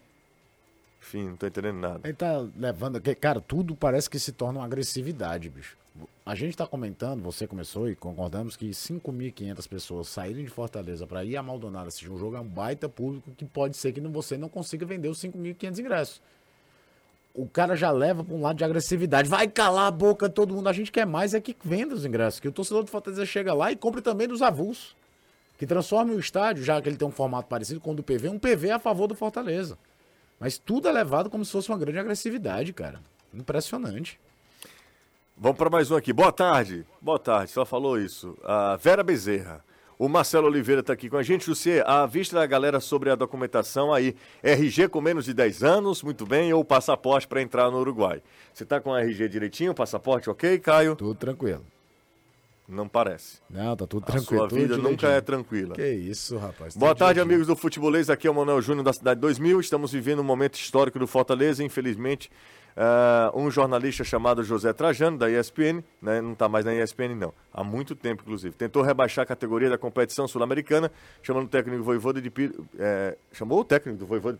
[1.03, 2.01] Enfim, não estou entendendo nada.
[2.03, 3.01] Ele tá levando.
[3.21, 5.77] Cara, tudo parece que se torna uma agressividade, bicho.
[6.25, 11.25] A gente tá comentando, você começou e concordamos que 5.500 pessoas saírem de Fortaleza para
[11.25, 14.37] ir a Maldonado assistir um jogo é um baita público que pode ser que você
[14.37, 16.23] não consiga vender os 5.500 ingressos.
[17.37, 19.29] O cara já leva para um lado de agressividade.
[19.29, 20.71] Vai calar a boca todo mundo.
[20.71, 22.41] A gente quer mais é que venda os ingressos.
[22.41, 24.97] Que o torcedor do Fortaleza chega lá e compre também dos avulsos.
[25.59, 28.31] Que transforme o estádio, já que ele tem um formato parecido com o do PV,
[28.31, 29.77] um PV a favor do Fortaleza.
[30.41, 33.01] Mas tudo é levado como se fosse uma grande agressividade, cara.
[33.35, 34.19] Impressionante.
[35.37, 36.15] Vamos para mais um aqui.
[36.15, 36.87] Boa tarde.
[37.03, 38.37] Boa tarde, só falou isso.
[38.45, 39.63] A Vera Bezerra.
[39.99, 41.47] O Marcelo Oliveira está aqui com a gente.
[41.47, 44.15] José, a vista da galera sobre a documentação aí.
[44.43, 48.23] RG com menos de 10 anos, muito bem, ou passaporte para entrar no Uruguai.
[48.53, 50.97] Você está com a RG direitinho, passaporte ok, Caio?
[50.97, 51.65] Tudo tranquilo.
[52.69, 53.39] Não parece.
[53.49, 54.41] Não, tá tudo A tranquilo.
[54.41, 55.11] sua tudo vida nunca direitinho.
[55.13, 55.75] é tranquila.
[55.77, 56.77] Que isso, rapaz.
[56.77, 57.35] Boa tarde, direitinho.
[57.37, 58.11] amigos do Futebolês.
[58.11, 59.61] Aqui é o Manuel Júnior da Cidade 2000.
[59.61, 61.63] Estamos vivendo um momento histórico do Fortaleza.
[61.63, 62.29] Infelizmente,
[62.77, 67.33] ah, um jornalista chamado José Trajano, da ESPN, né, não está mais na ESPN, não.
[67.53, 68.55] Há muito tempo, inclusive.
[68.55, 70.91] Tentou rebaixar a categoria da competição sul-americana,
[71.23, 72.31] chamando o técnico do Voivoda de...
[72.79, 74.39] eh, chamou o técnico do Voivoda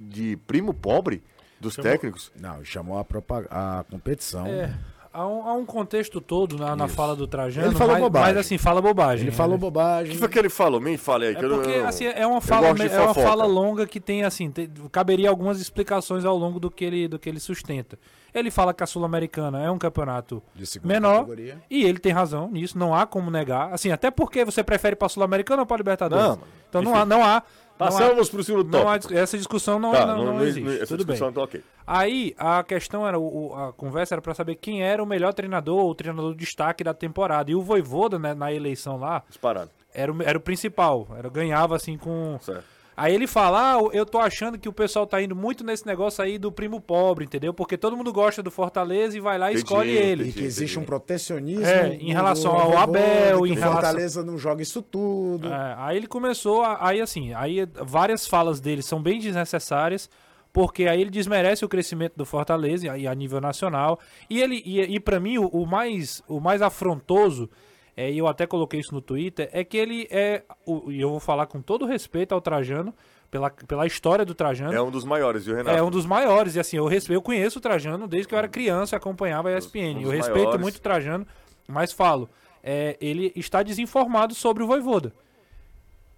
[0.00, 1.22] de, primo pobre
[1.60, 2.32] dos técnicos?
[2.40, 3.06] Não, chamou a,
[3.50, 4.46] a competição.
[4.46, 4.74] É.
[5.14, 8.28] Há um, há um contexto todo na, na fala do Trajano, Ele falou mas, bobagem.
[8.34, 9.24] mas assim, fala bobagem.
[9.24, 9.36] Ele né?
[9.36, 10.12] falou O bobagem.
[10.14, 10.80] que foi que ele falou?
[10.80, 11.32] Me fale aí.
[11.34, 13.12] É que eu não- porque eu assim, é uma eu fala, gosto de é uma
[13.14, 17.18] fala longa que tem assim, tem- caberia algumas explicações ao longo do que ele, do
[17.18, 17.98] que ele sustenta.
[18.34, 20.42] Ele fala que a Sul-Americana é um campeonato
[20.82, 21.58] menor categoria.
[21.68, 23.70] e ele tem razão nisso, não há como negar.
[23.74, 26.24] Assim, até porque você prefere para Sul-Americana ou para Libertadores?
[26.24, 26.38] Não,
[26.70, 26.90] então enfim.
[26.90, 27.42] não há, não há,
[27.78, 29.08] Passamos para o segundo não há tópico.
[29.12, 30.68] dis- essa discussão não, Tá, não, não existe.
[30.76, 31.14] essa Tudo bem.
[31.14, 31.62] discussão tá ok.
[31.86, 35.84] Aí a questão era, o, a conversa era para saber quem era o melhor treinador,
[35.84, 37.50] o treinador de destaque da temporada.
[37.50, 39.70] E o Voivoda, né, na eleição lá, Disparado.
[39.92, 41.08] era o, era o principal.
[41.16, 42.38] Era, ganhava assim com.
[42.40, 42.64] Certo.
[42.94, 46.22] Aí ele fala, ah, eu tô achando que o pessoal tá indo muito nesse negócio
[46.22, 47.54] aí do primo pobre, entendeu?
[47.54, 50.28] Porque todo mundo gosta do Fortaleza e vai lá e Entendi, escolhe ele.
[50.28, 51.64] E que existe um protecionismo.
[51.64, 55.48] É, em relação ao Abel, que em o relação- Fortaleza não joga isso tudo.
[55.48, 60.10] É, aí ele começou, a- aí assim, aí várias falas dele são bem desnecessárias,
[60.52, 63.98] porque aí ele desmerece o crescimento do Fortaleza e a, a nível nacional.
[64.28, 67.48] E ele e, e para mim o, o mais o mais afrontoso,
[67.96, 71.10] é, e eu até coloquei isso no Twitter, é que ele é, o- e eu
[71.10, 72.94] vou falar com todo respeito ao Trajano,
[73.30, 74.72] pela, pela história do Trajano.
[74.74, 75.76] É um dos maiores, viu, Renato?
[75.76, 78.38] É um dos maiores, e assim, eu, respe- eu conheço o Trajano desde que eu
[78.38, 79.96] era criança e acompanhava a ESPN.
[79.98, 80.60] um eu respeito maiores.
[80.60, 81.26] muito o Trajano,
[81.66, 82.28] mas falo,
[82.62, 85.12] é, ele está desinformado sobre o Voivoda.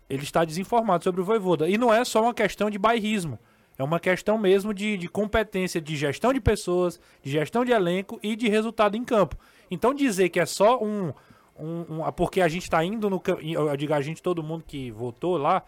[0.08, 1.68] Ele está desinformado sobre o Voivoda.
[1.68, 3.38] E não é só uma questão de bairrismo.
[3.78, 8.20] É uma questão mesmo de, de competência de gestão de pessoas, de gestão de elenco
[8.22, 9.36] e de resultado em campo.
[9.70, 11.12] Então dizer que é só um.
[11.58, 13.22] Um, um- porque a gente está indo no.
[13.42, 15.62] Eu digo a gente, todo mundo que votou lá.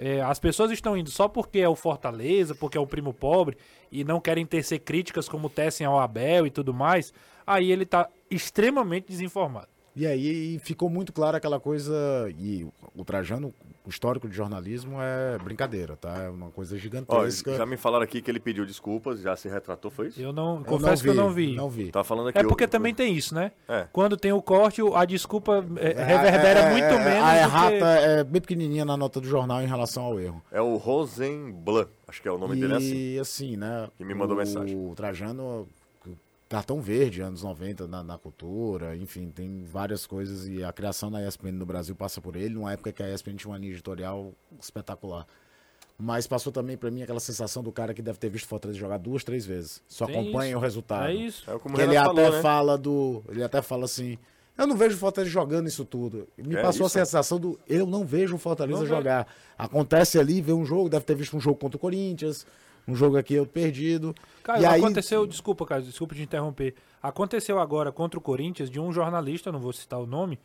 [0.00, 3.56] é, as pessoas estão indo só porque é o Fortaleza, porque é o primo pobre,
[3.90, 7.12] e não querem tecer críticas como tecem ao Abel e tudo mais.
[7.46, 9.66] Aí ele está extremamente desinformado.
[9.98, 11.92] E aí ficou muito claro aquela coisa.
[12.38, 13.52] E o Trajano,
[13.84, 16.22] o histórico de jornalismo é brincadeira, tá?
[16.22, 17.56] É uma coisa Ó, gigantesca.
[17.56, 20.20] já me falaram aqui que ele pediu desculpas, já se retratou, foi isso?
[20.22, 20.58] Eu não.
[20.58, 21.56] Eu confesso que eu não vi.
[21.56, 21.90] Não vi.
[21.90, 22.38] Tá falando aqui.
[22.38, 23.50] É porque eu- também tem isso, né?
[23.68, 23.88] É.
[23.92, 27.24] Quando tem o corte, a desculpa é, reverbera É, muito é, menos.
[27.24, 28.04] A do errata que...
[28.06, 30.40] é bem pequenininha na nota do jornal em relação ao erro.
[30.52, 32.94] É o Rosenblanc, acho que é o nome dele é assim.
[32.94, 33.88] E assim, né?
[33.96, 34.76] Que me mandou o, mensagem.
[34.76, 35.66] O Trajano,
[36.48, 40.46] cartão verde, anos 90 na, na cultura, enfim, tem várias coisas.
[40.48, 43.34] E a criação da ESPN no Brasil passa por ele, numa época que a ESPN
[43.36, 45.26] tinha uma linha editorial espetacular.
[46.00, 48.78] Mas passou também pra mim aquela sensação do cara que deve ter visto o Fortaleza
[48.78, 49.82] jogar duas, três vezes.
[49.88, 50.58] Só Tem acompanha isso.
[50.58, 51.08] o resultado.
[51.08, 51.50] É isso.
[51.50, 52.42] É o Que ele Renato até falou, né?
[52.42, 53.22] fala do.
[53.28, 54.16] Ele até fala assim.
[54.56, 56.28] Eu não vejo o Fortaleza jogando isso tudo.
[56.36, 56.98] Me É passou isso.
[56.98, 57.58] a sensação do.
[57.68, 58.94] Eu não vejo o Fortaleza Não vejo.
[58.94, 59.26] jogar.
[59.56, 62.46] Acontece ali, vê um jogo, deve ter visto um jogo contra o Corinthians,
[62.88, 64.14] um jogo aqui eu perdido.
[64.42, 66.74] Caio, e aí, aconteceu, desculpa, Caio, desculpa te interromper.
[67.02, 70.38] Aconteceu agora contra o Corinthians de um jornalista, não vou citar o nome,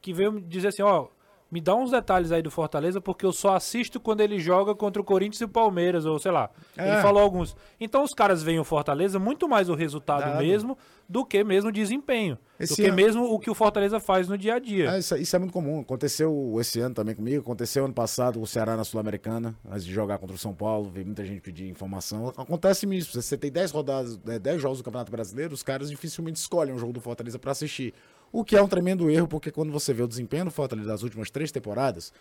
[0.00, 1.08] que veio me dizer assim, ó,
[1.50, 5.02] me dá uns detalhes aí do Fortaleza, porque eu só assisto quando ele joga contra
[5.02, 6.48] o Corinthians e o Palmeiras, ou sei lá.
[6.78, 7.02] Ele É.
[7.02, 7.56] falou alguns.
[7.80, 10.38] Então os caras veem o Fortaleza muito mais o resultado Dado.
[10.38, 12.38] mesmo do que mesmo o desempenho.
[12.58, 14.90] Esse do que ano- mesmo o que o Fortaleza faz no dia a dia.
[14.94, 15.80] É, isso, isso é muito comum.
[15.80, 17.40] Aconteceu esse ano também comigo.
[17.42, 20.88] Aconteceu ano passado o Ceará na Sul-Americana, antes de jogar contra o São Paulo.
[20.88, 22.28] Vi muita gente pedir informação.
[22.36, 23.20] Acontece isso.
[23.20, 26.78] Você tem 10 rodadas, né, 10 jogos do Campeonato Brasileiro, os caras dificilmente escolhem um
[26.78, 27.92] jogo do Fortaleza pra assistir.
[28.32, 31.02] O que é um tremendo erro, porque quando você vê o desempenho do Fortaleza das
[31.02, 32.12] últimas três temporadas,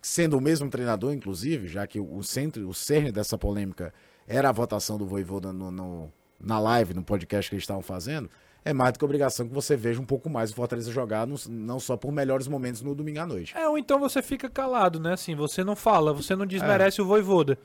[0.00, 3.94] sendo o mesmo treinador, inclusive, já que o centro, o cerne dessa polêmica
[4.26, 8.28] era a votação do Voivoda no, no- na live, no podcast que eles estavam fazendo,
[8.64, 11.36] é mais do que obrigação que você veja um pouco mais o Fortaleza jogar, no-
[11.48, 13.56] não só por melhores momentos no domingo à noite.
[13.56, 15.12] É, ou então você fica calado, né?
[15.12, 17.56] Assim, você não fala, você não desmerece o Voivoda.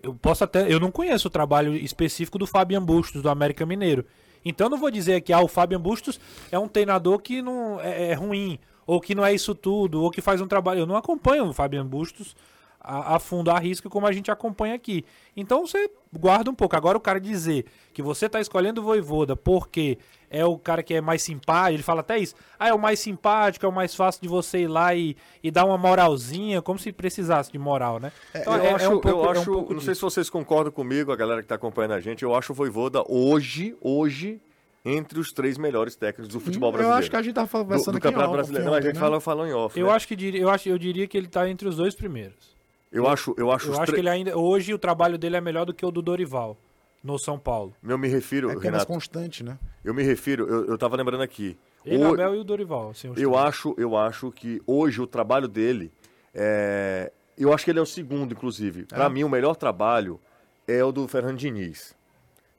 [0.00, 0.72] Eu posso até.
[0.72, 4.04] Eu não conheço o trabalho específico do Fabian Bustos, do América Mineiro.
[4.44, 8.10] Então não vou dizer que ah, o Fabian Bustos é um treinador que não é,
[8.10, 10.80] é ruim, ou que não é isso tudo, ou que faz um trabalho.
[10.80, 12.34] Eu não acompanho o Fabian Bustos
[12.82, 15.04] a, a fundo, a risco, como a gente acompanha aqui.
[15.36, 16.76] Então você guarda um pouco.
[16.76, 19.98] Agora o cara dizer que você tá escolhendo o Voivoda porque
[20.32, 22.34] é o cara que é mais simpático, ele fala até isso.
[22.58, 25.50] Ah, é o mais simpático, é o mais fácil de você ir lá e, e
[25.50, 28.10] dar uma moralzinha, como se precisasse de moral, né?
[28.34, 30.00] Então, eu é- é acho, um pouco- eu é um acho pouco não sei disso.
[30.10, 33.04] se vocês concordam comigo, a galera que está acompanhando a gente, eu acho o Voivoda
[33.08, 34.40] hoje, hoje,
[34.84, 36.98] entre os três melhores técnicos do futebol eu brasileiro.
[36.98, 38.66] acho que a gente do, conversando do aqui Campeonato off, Brasileiro.
[38.66, 39.00] Não, a gente né?
[39.00, 39.78] fala, falou em off.
[39.78, 39.92] Eu né?
[39.92, 42.56] acho que diria- eu acho, eu diria que ele tá entre os dois primeiros.
[42.90, 45.40] eu acho, eu acho, Eu acho tre- que ele ainda hoje o trabalho dele é
[45.40, 46.56] melhor do que o do Dorival
[47.02, 47.74] no São Paulo.
[47.82, 49.58] Eu me refiro, É que é mais Renato, constante, né?
[49.84, 51.58] eu me refiro, eu, eu tava lembrando aqui.
[51.84, 53.28] Ele, o- Abel e o Dorival, assim, eu três.
[53.34, 55.90] acho, eu acho que hoje o trabalho dele
[56.32, 58.84] é, eu acho que ele é o segundo, inclusive.
[58.84, 60.20] Pra mim o melhor trabalho
[60.66, 61.94] é o do Fernando Diniz.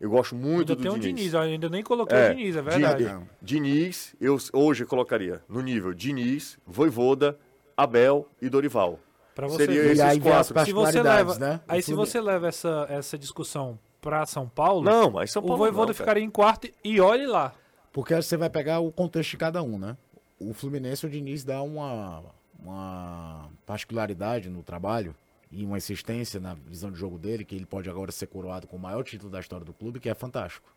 [0.01, 1.15] Eu gosto muito Ainda do tem um Diniz.
[1.17, 3.03] Diniz, eu ainda nem coloquei É, o Diniz, é verdade.
[3.05, 7.39] Diniz, Diniz, eu hoje colocaria no nível Diniz, Voivoda,
[7.77, 8.99] Abel e Dorival.
[9.33, 9.91] Pra você Seria ver.
[9.93, 10.65] esses E quatro.
[10.65, 11.61] se você leva, né?
[11.67, 15.57] aí se você leva essa, essa discussão pra São Paulo, Não, mas São Paulo o
[15.57, 17.53] Voivoda não, ficaria em quarto e olhe lá.
[17.93, 19.95] Porque você vai pegar o contexto de cada um, né?
[20.37, 22.21] O Fluminense, o Diniz dá uma,
[22.59, 25.15] uma particularidade no trabalho
[25.49, 28.75] e uma insistência na visão de jogo dele, que ele pode agora ser coroado com
[28.75, 30.69] o maior título da história do clube, que é fantástico.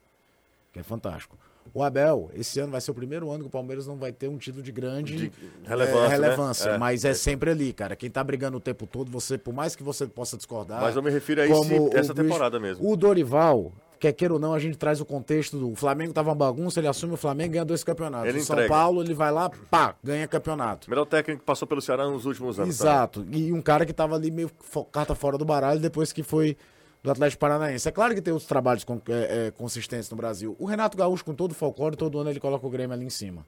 [0.72, 1.36] Que é fantástico.
[1.74, 4.28] O Abel, esse ano vai ser o primeiro ano que o Palmeiras não vai ter
[4.28, 5.32] um título de grande De
[5.64, 6.08] relevância, é, né?
[6.08, 6.78] relevância, É.
[6.78, 7.94] mas é sempre ali, cara.
[7.96, 10.80] Quem tá brigando o tempo todo, você, por mais que você possa discordar.
[10.80, 12.90] Mas eu me refiro a como esse, o essa temporada mesmo.
[12.90, 16.28] O Dorival quer queira ou não, a gente traz o contexto do o Flamengo tava
[16.28, 18.28] uma bagunça, ele assume o Flamengo e ganha dois campeonatos.
[18.28, 18.72] Ele o São entrega.
[18.72, 20.88] Paulo, ele vai lá, pá, ganha campeonato.
[20.90, 22.74] Melhor técnico que passou pelo Ceará nos últimos anos.
[22.78, 23.26] Exato.
[23.32, 24.50] E um cara que tava ali meio
[24.92, 26.56] carta fora do baralho depois que foi
[27.02, 27.88] do Atlético Paranaense.
[27.88, 30.56] É claro que tem outros trabalhos com- é, é, consistentes no Brasil.
[30.58, 33.10] O Renato Gaúcho, com todo o folclore, todo ano ele coloca o Grêmio ali em
[33.10, 33.46] cima.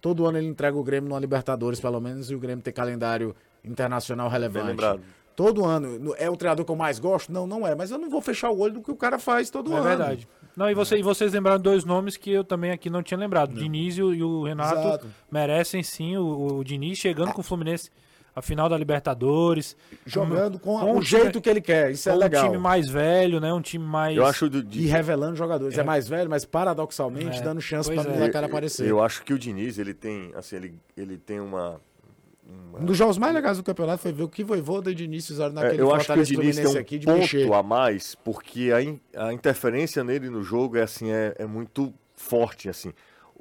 [0.00, 3.34] Todo ano ele entrega o Grêmio numa Libertadores, pelo menos, e o Grêmio tem calendário
[3.64, 4.66] internacional relevante.
[4.68, 5.00] lembrado.
[5.34, 5.98] Todo ano.
[5.98, 7.30] No- É o treinador que eu mais gosto?
[7.30, 7.74] Não, não é.
[7.74, 9.84] Mas eu não vou fechar o olho do que o cara faz todo É ano.
[9.84, 10.26] verdade.
[10.56, 13.50] Não, e, você, e vocês lembraram dois nomes que eu também aqui não tinha lembrado.
[13.50, 15.06] O Diniz e o, e o Renato Exato.
[15.30, 16.16] merecem sim.
[16.16, 17.90] O, o Diniz chegando com o Fluminense
[18.36, 19.74] à final da Libertadores.
[20.04, 21.90] Jogando com, Com o um jeito time- que ele quer.
[21.90, 22.44] Isso é legal.
[22.44, 23.50] um time mais velho, né?
[23.52, 24.14] Um time mais.
[24.16, 25.76] Eu acho do, de- E revelando jogadores.
[25.78, 28.14] É, mais velho, mas paradoxalmente É, dando chance pois pra é.
[28.14, 28.86] molecada eu, aparecer.
[28.86, 31.80] eu acho que o Diniz, ele tem, assim, ele, ele tem uma...
[32.78, 35.50] Um dos jogos mais legais do campeonato foi ver o que Voivoda e Diniz fizeram
[35.50, 37.52] É, naquele eu acho que o Diniz tem um aqui de ponto mexer.
[37.52, 41.92] a mais, porque a, in- a interferência nele no jogo é assim, é, é muito
[42.14, 42.92] forte, assim.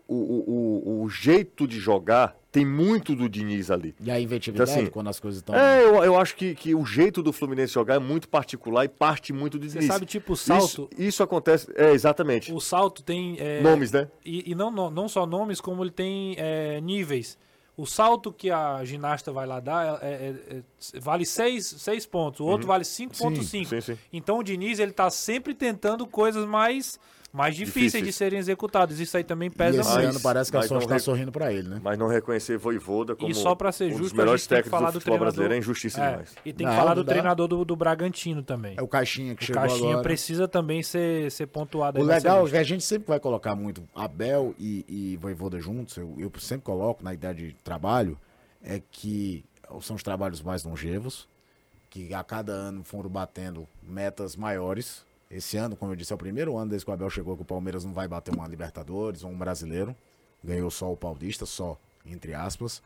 [0.08, 3.96] O, o, o, jeito de jogar tem muito do Diniz ali.
[4.00, 5.56] E a inventividade, Então, assim, quando as coisas estão...
[5.56, 8.88] É, eu, eu acho que, que o jeito do Fluminense jogar é muito particular e
[8.88, 9.88] parte muito do Você Diniz.
[9.92, 10.88] sabe, tipo, o salto.
[10.92, 12.54] Isso, isso acontece, é, exatamente.
[12.54, 13.36] O salto tem.
[13.40, 14.08] é, Nomes, né?
[14.24, 17.38] E, e não, não, não só nomes, como ele tem é, níveis.
[17.78, 22.40] O salto que a ginasta vai lá dar é- é- é- vale 6 seis pontos,
[22.40, 23.44] o outro vale 5.5.
[23.66, 23.98] Sim, sim.
[24.14, 26.98] Então o Diniz ele tá sempre tentando coisas mais,
[27.36, 28.06] mais difíceis, Difíceis.
[28.06, 29.00] de serem executadas.
[29.00, 30.04] Isso aí também E pesa esse muito.
[30.04, 30.16] mais.
[30.16, 31.82] ano parece que a mas sorte não tá re- sorrindo pra ele, né?
[31.84, 34.50] Mas não reconhecer Voivoda como E só pra ser um dos justo, a melhores gente
[34.50, 35.26] tem que técnicos falar do do futebol treinador.
[35.34, 36.36] brasileiro é injustiça É, demais.
[36.46, 37.12] e tem Não, que falar do dá.
[37.12, 38.76] treinador do, do Bragantino também.
[38.78, 40.04] É o Caixinha que o chegou Caixinha agora.
[40.04, 42.00] precisa também ser, ser pontuado.
[42.00, 45.98] O legal é que a gente sempre vai colocar muito Abel e, e Voivoda juntos,
[45.98, 48.18] eu, eu sempre coloco na ideia de trabalho,
[48.64, 49.44] é que
[49.82, 51.28] são os trabalhos mais longevos,
[51.90, 55.06] que a cada ano foram batendo metas maiores.
[55.30, 57.42] Esse ano, como eu disse, é o primeiro ano desde que o Abel chegou que
[57.42, 59.96] o Palmeiras não vai bater uma Libertadores ou um brasileiro.
[60.44, 62.82] Ganhou só o Paulista, só, entre aspas.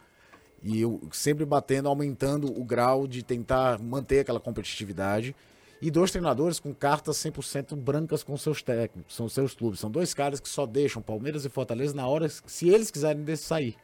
[0.63, 5.36] E eu sempre batendo, aumentando o grau de tentar manter aquela competitividade.
[5.82, 9.80] E dois treinadores com cartas 100% brancas com seus técnicos, são seus clubes.
[9.80, 13.78] São dois caras que só deixam Palmeiras e Fortaleza na hora, se eles quiserem sair.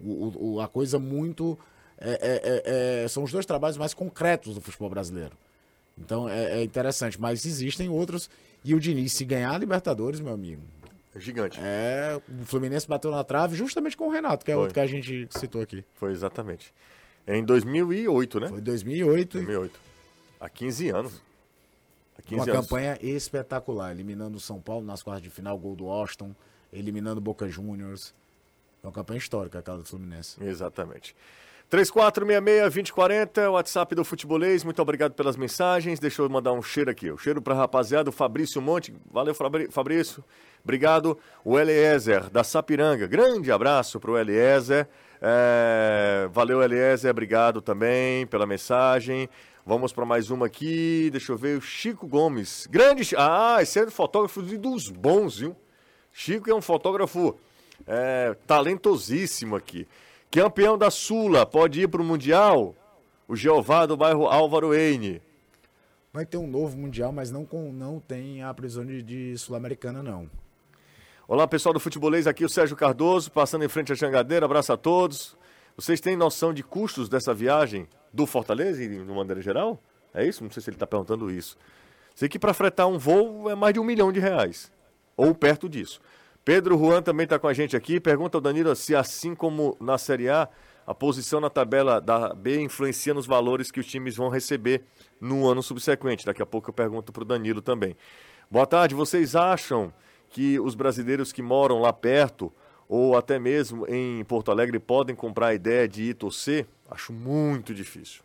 [0.00, 1.58] O- o- a coisa muito.
[1.96, 5.36] é- é- é- é- são os dois trabalhos mais concretos do futebol brasileiro.
[5.98, 7.20] Então é, é interessante.
[7.20, 8.28] Mas existem outros.
[8.64, 10.62] E o Diniz, se ganhar a Libertadores, meu amigo,
[11.14, 11.58] É gigante.
[11.60, 12.20] é.
[12.40, 14.62] O Fluminense bateu na trave justamente com o Renato, que é Foi.
[14.62, 15.84] outro que a gente citou aqui.
[15.94, 16.72] Foi exatamente.
[17.26, 18.48] Em 2008, né?
[18.48, 19.32] Foi 2008.
[19.38, 19.80] 2008.
[20.40, 21.22] Há 15 anos.
[22.18, 22.66] Há 15 Uma anos.
[22.66, 26.34] campanha espetacular, eliminando o São Paulo nas quartas de final, gol do Austin,
[26.72, 28.14] eliminando Boca Juniors.
[28.82, 30.42] É uma campanha histórica aquela do Fluminense.
[30.42, 31.14] Exatamente.
[31.74, 34.62] 3466-2040, WhatsApp do Futebolês.
[34.62, 35.98] Muito obrigado pelas mensagens.
[35.98, 37.10] Deixa eu mandar um cheiro aqui.
[37.10, 38.94] O cheiro pra rapaziada, o Fabrício Monte.
[39.10, 40.22] Valeu, Fabrício.
[40.62, 41.18] Obrigado.
[41.44, 43.08] O Eliezer, da Sapiranga.
[43.08, 44.86] Grande abraço pro Eliezer.
[45.20, 47.10] É, Valeu, Eliezer.
[47.10, 49.28] Obrigado também pela mensagem.
[49.66, 51.08] Vamos para mais uma aqui.
[51.10, 51.58] Deixa eu ver.
[51.58, 52.68] O Chico Gomes.
[52.70, 53.16] Grande.
[53.18, 55.56] Ah, esse é fotógrafo dos bons, viu?
[56.12, 57.36] Chico é um fotógrafo
[57.84, 59.88] é, talentosíssimo aqui.
[60.34, 62.74] Campeão da Sula, pode ir para o Mundial?
[63.28, 65.22] O Jeová do bairro Álvaro Eine.
[66.12, 70.02] Vai ter um novo Mundial, mas não, com, não tem a prisão de, de Sul-Americana,
[70.02, 70.28] não.
[71.28, 74.44] Olá, pessoal do Futebolês, aqui o Sérgio Cardoso, passando em frente à Jangadeira.
[74.44, 75.36] Abraço a todos.
[75.76, 79.80] Vocês têm noção de custos dessa viagem do Fortaleza, e de maneira geral?
[80.12, 80.42] É isso?
[80.42, 81.56] Não sei se ele está perguntando isso.
[82.12, 84.68] Sei que para fretar um voo é mais de um milhão de reais.
[85.16, 86.00] Ou perto disso.
[86.44, 87.98] Pedro Juan também está com a gente aqui.
[87.98, 90.48] Pergunta ao Danilo se, assim como na Série A,
[90.86, 94.82] a posição na tabela da B influencia nos valores que os times vão receber
[95.20, 96.26] no ano subsequente.
[96.26, 97.96] Daqui a pouco eu pergunto para o Danilo também.
[98.50, 98.94] Boa tarde.
[98.94, 99.92] Vocês acham
[100.28, 102.52] que os brasileiros que moram lá perto
[102.86, 106.66] ou até mesmo em Porto Alegre podem comprar a ideia de ir torcer?
[106.90, 108.22] Acho muito difícil.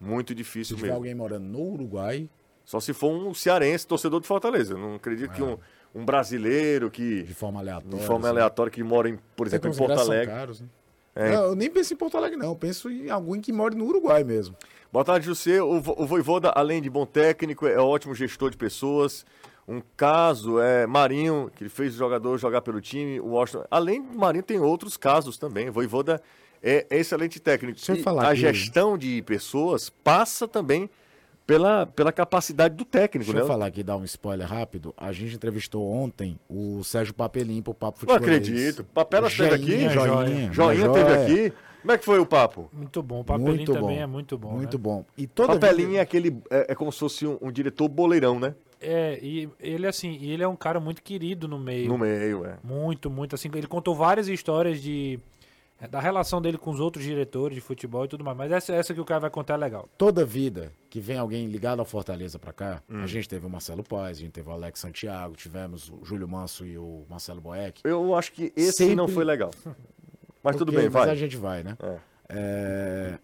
[0.00, 0.96] Muito Se difícil tiver mesmo.
[0.96, 2.28] alguém morando no Uruguai,
[2.64, 4.74] Só se for um cearense torcedor de Fortaleza.
[4.74, 5.56] Eu não acredito que um,
[5.94, 7.98] um brasileiro que, de forma aleatória.
[7.98, 8.36] de forma assim.
[8.36, 10.26] aleatória, que mora, em, por exemplo, em Porto Alegre.
[10.26, 10.68] caros, né?
[11.14, 11.32] É.
[11.32, 12.50] Não, eu nem penso em Porto Alegre, não.
[12.50, 14.54] Eu penso em alguém que mora no Uruguai mesmo.
[14.92, 15.60] Boa tarde, José.
[15.60, 19.26] O, o Voivoda, além de bom técnico, é ótimo gestor de pessoas.
[19.66, 23.18] Um caso é Marinho, que ele fez o jogador jogar pelo time.
[23.20, 23.64] O Washington.
[23.70, 25.68] Além do Marinho, tem outros casos também.
[25.68, 26.22] O Voivoda
[26.62, 27.76] é excelente técnico.
[27.76, 28.40] Deixa eu falar a aqui.
[28.40, 30.88] gestão de pessoas passa também
[31.48, 33.42] pela, pela capacidade do técnico, Deixa né?
[33.42, 34.92] eu falar aqui, dar um spoiler rápido.
[34.94, 38.46] A gente entrevistou ontem o Sérgio Papelim pro Papo Não Futebolês.
[38.46, 38.84] acredito.
[38.84, 39.88] Papela esteve aqui?
[39.88, 40.52] Joinha, Joinha.
[40.52, 40.92] Joinha Joia.
[40.92, 41.52] teve aqui.
[41.80, 42.68] Como é que foi o papo?
[42.70, 43.20] Muito bom.
[43.20, 44.02] O papelinho Muito também bom.
[44.02, 44.50] é muito bom.
[44.50, 44.82] Muito né?
[44.82, 45.04] bom.
[45.16, 46.36] E toda Papelinho é aquele.
[46.50, 48.54] É, é como se fosse um, um diretor boleirão, né?
[48.78, 51.88] É, e ele assim, e ele é um cara muito querido no meio.
[51.88, 52.58] No meio, é.
[52.62, 53.34] Muito, muito.
[53.34, 55.18] Assim, ele contou várias histórias de
[55.86, 58.36] da relação dele com os outros diretores de futebol e tudo mais.
[58.36, 59.88] Mas essa, essa que o cara vai contar é legal.
[59.96, 63.84] Toda vida que vem alguém ligado ao Fortaleza pra cá, a gente teve o Marcelo
[63.84, 67.80] Paz, a gente teve o Alex Santiago, tivemos o Júlio Manso e o Marcelo Boeck.
[67.84, 69.50] Eu acho que esse Sempre- não foi legal.
[70.42, 71.10] Mas tudo Ok, bem, mas vai.
[71.10, 71.76] a gente vai, né?
[71.80, 71.98] É.
[72.30, 73.18] É,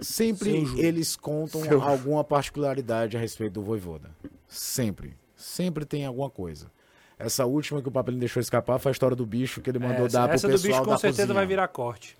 [0.00, 0.84] Sempre Júlio.
[0.84, 4.10] eles contam Seu- alguma particularidade a respeito do Voivoda.
[4.48, 5.16] Sempre.
[5.36, 6.70] Sempre tem alguma coisa.
[7.26, 10.06] Essa última que o Papelinho deixou escapar foi a história do bicho que ele mandou
[10.06, 11.34] essa dar pro essa do pessoal bicho com da certeza cozinha.
[11.34, 12.16] vai virar corte.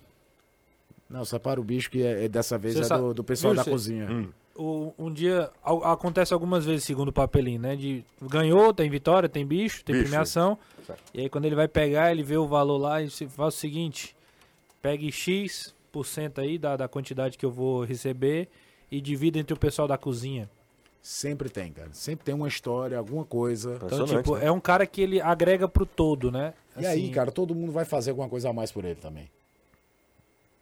[1.10, 3.64] Não, separa o bicho que é, é dessa vez Você é do, do pessoal Viu,
[3.64, 4.28] da cozinha.
[4.54, 7.74] O, um dia al- acontece algumas vezes, segundo o papelinho, né?
[7.76, 10.06] De ganhou, tem vitória, tem bicho, tem Bicho.
[10.08, 10.58] premiação.
[10.86, 11.02] Certo.
[11.14, 13.58] E aí quando ele vai pegar, ele vê o valor lá e se faz o
[13.58, 14.14] seguinte:
[14.80, 18.48] pegue X% aí da, da quantidade que eu vou receber
[18.90, 20.48] e divida entre o pessoal da cozinha.
[21.02, 21.88] Sempre tem, cara.
[21.92, 23.74] Sempre tem uma história, alguma coisa.
[23.74, 24.46] Então, Impressionante, tipo, né?
[24.46, 26.54] é um cara que ele agrega pro todo, né?
[26.76, 29.28] E aí, Assim, cara, todo mundo vai fazer alguma coisa a mais por ele também.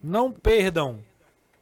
[0.02, 0.98] Não perdam.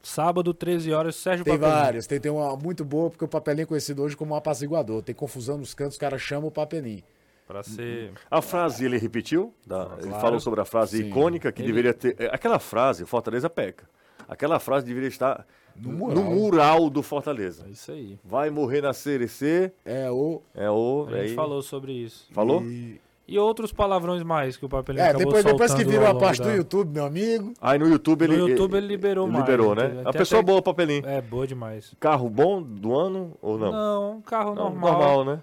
[0.01, 1.83] Sábado, 13 horas, Sérgio Tem Papelinho.
[1.83, 2.07] várias.
[2.07, 5.03] Tem, tem uma muito boa, porque o papelinho é conhecido hoje como um apaziguador.
[5.03, 7.03] Tem confusão nos cantos, os caras chamam o papelinho.
[7.49, 8.13] Pra ser.
[8.31, 10.21] A frase ele repetiu, da- ele Claro.
[10.21, 11.09] falou sobre a frase Sim.
[11.09, 12.15] icônica que Ele- deveria ter.
[12.19, 13.89] é, Aquela frase, Fortaleza peca.
[14.29, 16.25] Aquela frase deveria estar No no mural.
[16.25, 17.65] mural, do Fortaleza.
[17.67, 18.19] É isso aí.
[18.25, 20.43] Vai morrer na CRC, É o.
[20.55, 21.07] é o.
[21.09, 22.27] A gente aí- falou sobre isso.
[22.33, 22.63] Falou?
[22.63, 23.01] E-
[23.31, 26.41] E outros palavrões mais que o Papelinho É, acabou depois, depois que virou a parte
[26.41, 27.53] da- do YouTube, meu amigo.
[27.61, 28.53] Aí no YouTube No ele.
[28.53, 30.01] YouTube ele liberou mais, Liberou, né?
[30.07, 31.07] A pessoa até- boa, papelinho.
[31.07, 31.95] É, boa demais.
[32.01, 33.71] Carro bom do ano ou não?
[33.71, 34.93] Não, um carro Não, normal.
[34.93, 35.43] normal, né?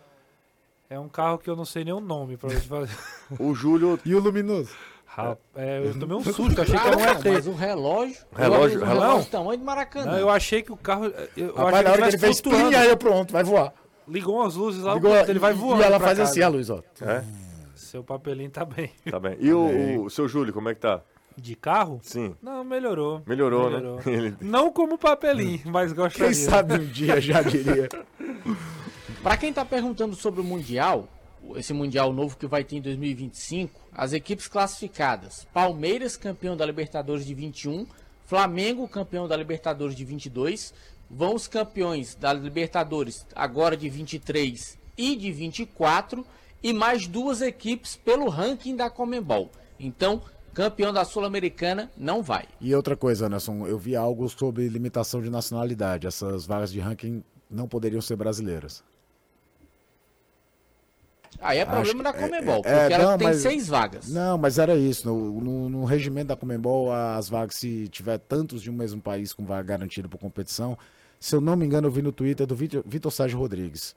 [0.89, 2.97] É um carro que eu não sei nem o nome pra você fazer.
[3.39, 3.99] O Júlio.
[4.03, 4.71] E o luminoso?
[5.15, 7.23] Ra- é, eu tomei um susto, achei que era um ET.
[7.25, 8.15] mas o relógio.
[8.35, 10.11] Relógio- o relógio- relógio tamanho do Maracanã.
[10.11, 11.05] Não, eu achei que o carro.
[11.05, 13.73] Eu, eu Rapaz, achei na hora que ele fez plim, aí eu pronto, vai voar.
[14.07, 15.81] Ligou umas luzes lá, Ligou- ele vai voando.
[15.81, 16.29] E ela faz casa.
[16.31, 16.81] assim, a luz, ó.
[17.01, 17.23] É?
[17.75, 18.91] Seu papelinho tá bem.
[19.09, 19.37] Tá bem.
[19.39, 20.99] E o, o seu Júlio, como é que tá?
[21.37, 21.99] De carro?
[22.03, 22.35] Sim.
[22.41, 23.21] Não, melhorou.
[23.25, 24.01] Melhorou, né?
[24.05, 26.25] Ele- Não como papelinho, mas gostaria.
[26.27, 27.87] Quem sabe um dia já diria.
[29.23, 31.07] Pra quem tá perguntando sobre o Mundial,
[31.55, 37.25] esse Mundial novo que vai ter em 2025, as equipes classificadas: Palmeiras, campeão da Libertadores
[37.25, 37.85] de 21,
[38.25, 40.73] Flamengo, campeão da Libertadores de 22,
[41.09, 46.25] vão os campeões da Libertadores agora de 23 e de 24,
[46.63, 49.51] e mais duas equipes pelo ranking da Comembol.
[49.79, 50.21] Então,
[50.53, 52.45] campeão da Sul-Americana não vai.
[52.59, 56.07] E outra coisa, Anderson, eu vi algo sobre limitação de nacionalidade.
[56.07, 58.83] Essas vagas de ranking não poderiam ser brasileiras.
[61.41, 63.67] Aí é Acho problema da que- Comembol, é, porque é, ela não, tem mas- seis
[63.67, 64.07] vagas.
[64.09, 65.07] Não, mas era isso.
[65.07, 69.33] No, no, no regimento da Comembol, as vagas, se tiver tantos de um mesmo país
[69.33, 70.77] com vaga garantida por competição,
[71.19, 73.95] se eu não me engano, eu vi no Twitter do Vitor, Vitor Sérgio Rodrigues.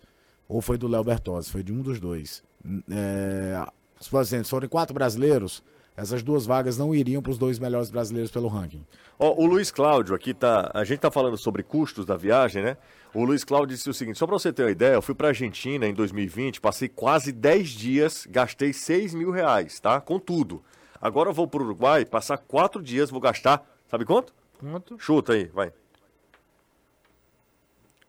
[0.49, 2.43] Ou foi do Léo Bertozzi, foi de um dos dois.
[2.91, 3.67] É,
[4.01, 5.63] se, por exemplo, se forem quatro brasileiros,
[5.97, 8.83] essas duas vagas não iriam para os dois melhores brasileiros pelo ranking.
[9.19, 10.71] Ó, o Luiz Cláudio aqui tá.
[10.73, 12.77] A gente tá falando sobre custos da viagem, né?
[13.15, 15.29] O Luiz Cláudio disse o seguinte: só pra você ter uma ideia, eu fui pra
[15.29, 20.01] Argentina em 2020, passei quase 10 dias, gastei 6 mil reais, tá?
[20.01, 20.63] Com tudo.
[21.01, 23.65] Agora eu vou pro Uruguai, passar 4 dias, vou gastar.
[23.89, 24.33] Sabe quanto?
[24.59, 24.99] Quanto?
[24.99, 25.73] Chuta aí, vai.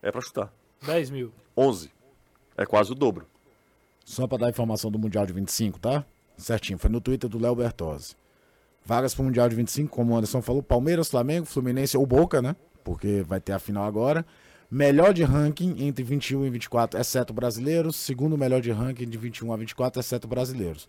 [0.01, 0.51] É pra chutar.
[0.85, 1.31] 10 mil.
[1.55, 1.91] 11.
[2.57, 3.25] É quase o dobro.
[4.03, 6.03] Só para dar a informação do Mundial de 25, tá?
[6.37, 8.15] Certinho, foi no Twitter do Léo Bertozzi.
[8.83, 12.41] Vagas para o Mundial de 25, como o Anderson falou, Palmeiras, Flamengo, Fluminense ou Boca,
[12.41, 12.55] né?
[12.83, 14.25] Porque vai ter a final agora.
[14.71, 17.95] Melhor de ranking entre 21 e 24, exceto brasileiros.
[17.95, 20.87] Segundo melhor de ranking de 21 a 24, exceto brasileiros.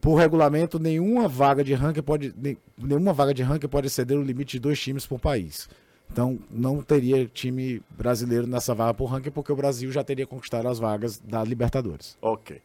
[0.00, 2.32] Por regulamento, nenhuma vaga de ranking pode,
[2.78, 5.68] nenhuma vaga de ranking pode exceder o limite de dois times por país.
[6.10, 10.68] Então, não teria time brasileiro nessa vaga por ranking, porque o Brasil já teria conquistado
[10.68, 12.16] as vagas da Libertadores.
[12.22, 12.62] Ok.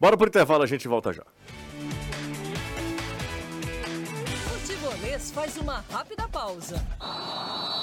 [0.00, 1.22] Bora pro intervalo, a gente volta já.
[4.44, 6.76] Futebolês faz uma rápida pausa.
[6.76, 7.75] Volta já.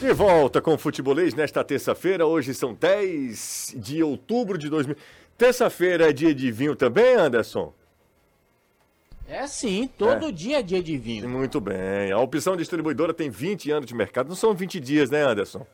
[0.00, 2.24] De volta com o Futebolês nesta terça-feira.
[2.24, 4.96] Hoje são 10 de outubro de 2000.
[5.36, 7.72] Terça-feira é dia de vinho também, Anderson?
[9.28, 11.28] É sim, todo dia é dia de vinho.
[11.28, 12.10] Muito bem.
[12.12, 14.28] A opção distribuidora tem 20 anos de mercado.
[14.28, 15.66] Não são 20 dias, né, Anderson?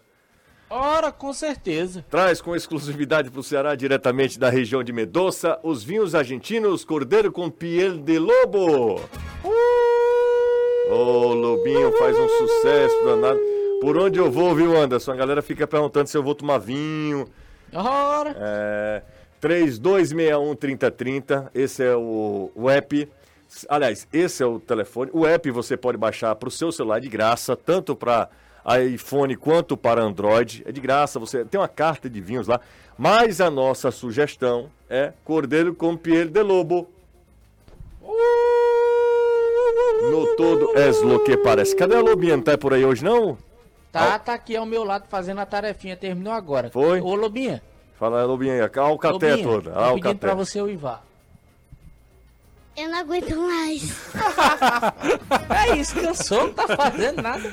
[0.69, 2.05] Ora, com certeza.
[2.11, 7.31] Traz com exclusividade para o Ceará, diretamente da região de Medoça, os vinhos argentinos Cordeiro
[7.31, 9.01] com Piel de Lobo.
[10.91, 13.41] Ô, Lobinho faz um sucesso danado.
[13.81, 15.13] Por onde eu vou, viu, Anderson?
[15.13, 17.27] A galera fica perguntando se eu vou tomar vinho.
[17.73, 19.03] Ora, É,
[19.43, 23.09] 3261-3030, esse é o, o app.
[23.69, 25.11] Aliás, esse é o telefone.
[25.13, 28.29] O app você pode baixar para o seu celular de graça, tanto para
[28.93, 30.63] iPhone quanto para Android.
[30.67, 32.61] É de graça, você tem uma carta de vinhos lá.
[32.97, 36.89] Mas a nossa sugestão é Cordeiro com Piel de Lobo.
[40.11, 41.75] No todo é lo que parece.
[41.77, 42.37] Cadê a Lobinha?
[42.37, 43.37] Não tá por aí hoje não?
[43.91, 46.71] Tá, tá aqui ao meu lado fazendo a tarefinha, terminou agora.
[46.71, 47.01] Foi?
[47.01, 47.63] Ô, Lobinha.
[47.99, 48.61] Fala aí, Lobinha aí.
[48.61, 49.71] Olha o caté Lobinha, toda.
[49.71, 51.05] tô Olha o pedindo pra você o Ivar.
[52.77, 53.83] Eu não aguento mais.
[55.73, 57.53] É isso, cansou, não tá fazendo nada.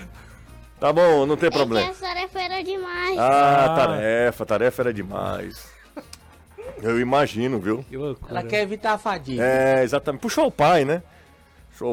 [0.79, 1.91] Tá bom, não tem É que problema.
[1.91, 3.17] a tarefa era demais.
[3.19, 3.75] Ah, Ah.
[3.75, 5.63] tarefa, tarefa era demais.
[6.81, 7.85] Eu imagino, viu?
[7.87, 8.31] Que loucura.
[8.31, 9.43] Ela quer evitar a fadiga.
[9.43, 10.21] É, exatamente.
[10.21, 11.03] Puxou o pai, né?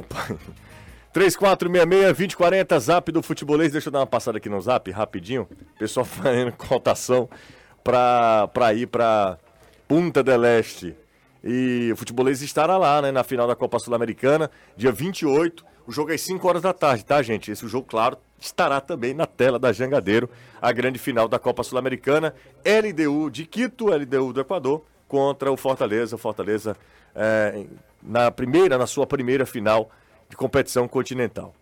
[0.03, 0.39] Pai.
[1.15, 3.73] 3466-2040, zap do futebolês.
[3.73, 5.49] Deixa eu dar uma passada aqui no zap, rapidinho.
[5.79, 7.29] Pessoal fazendo cotação
[7.83, 9.39] pra, pra ir pra
[9.89, 10.95] Punta del Este.
[11.43, 15.65] E o futebolês estará lá, né, na final da Copa Sul-Americana, dia 28.
[15.87, 17.51] O jogo é às 5 horas da tarde, tá, gente?
[17.51, 20.29] Esse jogo, claro, estará também na tela da Jangadeiro,
[20.61, 22.35] a grande final da Copa Sul-Americana.
[22.65, 26.15] LDU de Quito, LDU do Equador, contra o Fortaleza.
[26.15, 26.77] O Fortaleza
[27.15, 27.65] é,
[28.03, 29.91] na primeira, na sua primeira final
[30.29, 31.55] de competição continental.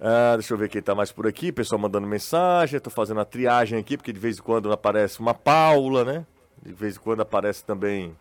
[0.00, 1.52] Ah, deixa eu ver quem tá mais por aqui.
[1.52, 2.80] Pessoal mandando mensagem.
[2.80, 6.26] Tô fazendo a triagem aqui, porque de vez em quando aparece uma Paula, né?
[6.64, 8.16] De vez em quando aparece também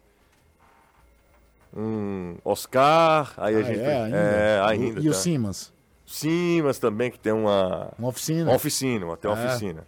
[1.75, 3.33] um Oscar.
[3.37, 3.79] Aí a Ah, gente.
[3.79, 4.17] é, ainda.
[4.17, 4.99] É, ainda.
[5.01, 5.17] E o tá.
[5.17, 5.73] Simas?
[6.05, 8.49] Simas também, que tem uma, Uma oficina.
[8.49, 9.45] uma oficina, tem uma É.
[9.47, 9.87] oficina.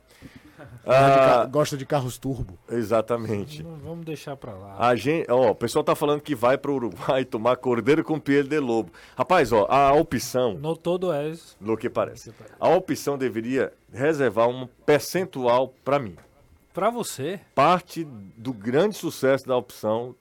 [0.86, 2.58] Gosta de ca- Ah, Gosta de carros turbo.
[2.70, 3.64] exatamente.
[3.64, 4.76] Não, Vamos deixar pra lá.
[4.78, 8.48] A gente, ó, o pessoal tá falando que vai pro Uruguai tomar cordeiro com pelo
[8.48, 8.92] de lobo.
[9.18, 11.34] Rapaz, ó, a opção, No todo é.
[11.60, 16.16] no que parece, a opção deveria reservar um percentual pra mim.
[16.74, 20.16] Pra você, Parte do grande sucesso da opção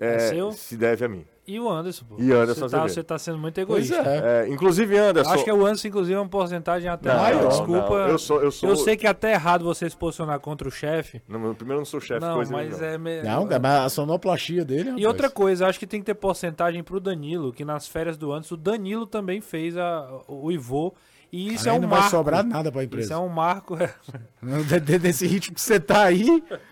[0.00, 0.52] é, É seu?
[0.52, 1.26] se deve a mim.
[1.48, 2.16] E o Anderson, pô.
[2.18, 4.08] E Anderson você tá, você tá sendo muito Pois egoísta.
[4.10, 4.44] é.
[4.44, 5.30] É, inclusive, Anderson.
[5.32, 7.42] Acho que o Anderson, inclusive, é uma porcentagem até Não, maior.
[7.42, 7.98] não, Desculpa.
[7.98, 8.08] não.
[8.08, 11.20] Eu sou- eu sou- sei que é até errado você se posicionar contra o chefe.
[11.26, 12.86] Não, primeiro eu não sou chefe, Não, coisa mas nenhuma.
[12.86, 12.98] é.
[12.98, 15.06] me- Não, cara, mas a sonoplastia dele, E rapaz.
[15.06, 18.54] outra coisa, acho que tem que ter porcentagem pro Danilo, que nas férias do Anderson,
[18.54, 20.94] o Danilo também fez a, o Ivô.
[21.30, 22.02] E isso Aí é um não marco.
[22.04, 23.14] vai sobrar nada pra Isso empresa.
[23.14, 23.76] é um marco.
[24.82, 26.24] De- Desse ritmo que você tá aí.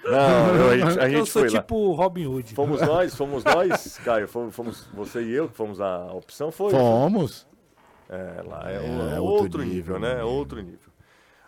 [0.03, 1.61] Não, eu- a gente, a eu gente sou foi lá.
[1.61, 2.55] tipo Robin Hood.
[2.55, 6.71] Fomos nós, fomos nós, Caio, fomos, fomos você e eu que fomos a opção, foi?
[6.71, 7.47] Fomos.
[8.09, 8.83] É, lá é, É, o-
[9.17, 10.15] é outro, outro nível, nível, né?
[10.17, 10.23] né?
[10.25, 10.79] Outro nível.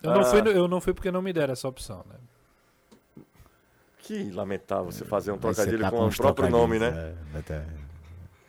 [0.03, 0.25] Eu não, Ah.
[0.25, 3.25] fui, no- eu não fui porque não me deram essa opção, né?
[4.01, 7.15] Que lamentável você fazer um trocadilho tá com o uns próprio nome, né?
[7.35, 7.63] é, ter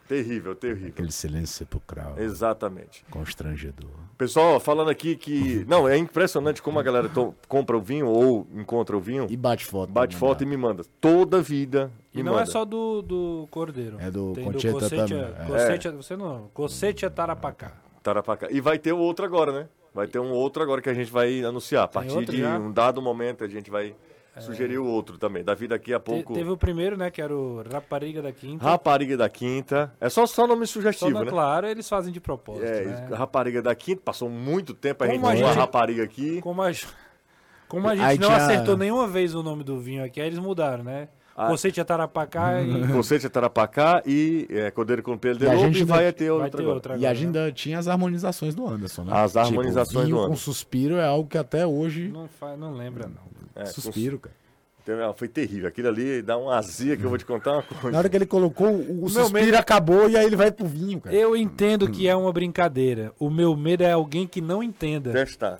[0.09, 0.87] Terrível, terrível.
[0.89, 2.15] Aquele silêncio sepulcral.
[2.17, 3.05] Exatamente.
[3.11, 3.91] Constrangedor.
[4.17, 5.63] Pessoal, falando aqui que.
[5.69, 9.37] Não, é impressionante como a galera to- compra o vinho ou encontra o vinho, E
[9.37, 9.91] bate foto.
[9.91, 10.57] bate foto e mandar.
[10.57, 10.83] me manda.
[10.99, 11.91] Toda vida.
[12.11, 12.41] E não manda.
[12.43, 13.97] é só do, do Cordeiro.
[13.99, 15.45] É do Tem Concheta Cocete, também, é.
[15.45, 16.49] Cocete, Você não.
[16.55, 17.73] Cocete é Tarapacá.
[18.01, 18.47] Tarapacá.
[18.49, 19.67] E vai ter o outro agora, né?
[19.93, 21.83] Vai ter um outro agora que a gente vai anunciar.
[21.83, 22.57] A partir de já?
[22.57, 23.95] um dado momento a gente vai
[24.39, 25.43] sugerir o outro também.
[25.43, 26.33] Davi daqui a Te- pouco.
[26.33, 27.09] teve o primeiro, né?
[27.11, 28.63] Que era o Rapariga da Quinta.
[28.63, 29.91] Rapariga da Quinta.
[29.99, 31.29] É só, só nome Só sugestivo, não, né?
[31.31, 32.65] claro, eles fazem de propósito.
[32.65, 33.07] É, né?
[33.15, 34.01] rapariga da Quinta.
[34.05, 36.41] Passou muito tempo a Como gente a com gente- rapariga aqui.
[36.41, 36.71] Como a,
[37.67, 40.39] como a gente não tinha- acertou nenhuma vez o nome do vinho aqui, aí eles
[40.39, 41.09] mudaram, né?
[41.35, 45.53] Cocete é Tarapacá e Você de Tarapacá e é, Cordeiro com Pelo de E a
[45.53, 46.75] Lobo gente e vai ainda- ter vai outro ter agora.
[46.75, 47.11] outra E agora.
[47.11, 49.13] a gente ainda tinha as harmonizações do Anderson, né?
[49.15, 50.43] As harmonizações vinho do com Anderson.
[50.43, 52.09] suspiro é algo que até hoje.
[52.09, 53.29] Não, fa- não lembra, não.
[53.61, 54.35] É, suspiro, cara.
[54.35, 55.67] com- Então, Foi terrível.
[55.67, 57.91] Aquilo ali dá uma azia que eu vou te contar uma coisa.
[57.91, 60.65] Na hora que ele colocou, o, meu suspiro medo- acabou e aí ele vai pro
[60.65, 61.15] vinho, cara.
[61.15, 63.11] Eu entendo que é uma brincadeira.
[63.19, 65.11] O meu medo é alguém que não entenda.
[65.11, 65.59] Testar.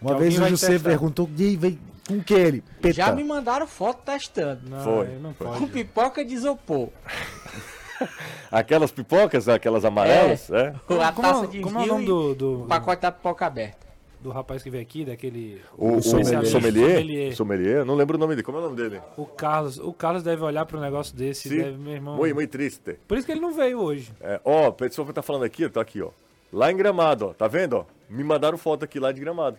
[0.00, 0.88] Uma vez o José testar.
[0.88, 1.78] perguntou, e aí, vai
[2.08, 2.64] com que ele?
[2.80, 2.94] Peta.
[2.94, 4.68] Já me mandaram foto testando.
[4.70, 5.58] Não, Foi, não foi.
[5.58, 6.88] Com pipoca de isopor.
[8.50, 10.68] Aquelas pipocas, aquelas amarelas, é?
[10.68, 13.12] a Como, taça de como é o vinho nome e do, do, o pacote da
[13.12, 13.86] pipoca aberta.
[14.20, 15.60] Do rapaz que veio aqui, daquele.
[15.76, 16.46] O, o sommelier.
[16.46, 16.90] sommelier.
[16.90, 17.36] Sommelier.
[17.36, 17.84] Sommelier.
[17.84, 18.44] Não lembro o nome dele.
[18.44, 19.00] Como é o nome dele?
[19.16, 19.78] O Carlos.
[19.78, 21.48] O Carlos deve olhar para um negócio desse.
[21.48, 21.56] Sim.
[21.58, 22.16] Deve, meu irmão.
[22.16, 22.98] Muito, muito triste.
[23.08, 24.12] Por isso que ele não veio hoje.
[24.20, 26.10] É, ó, o pessoal que tá falando aqui, tá aqui, ó.
[26.52, 27.32] Lá em Gramado, ó.
[27.32, 27.84] Tá vendo, ó?
[28.08, 29.56] Me mandaram foto aqui lá de Gramado.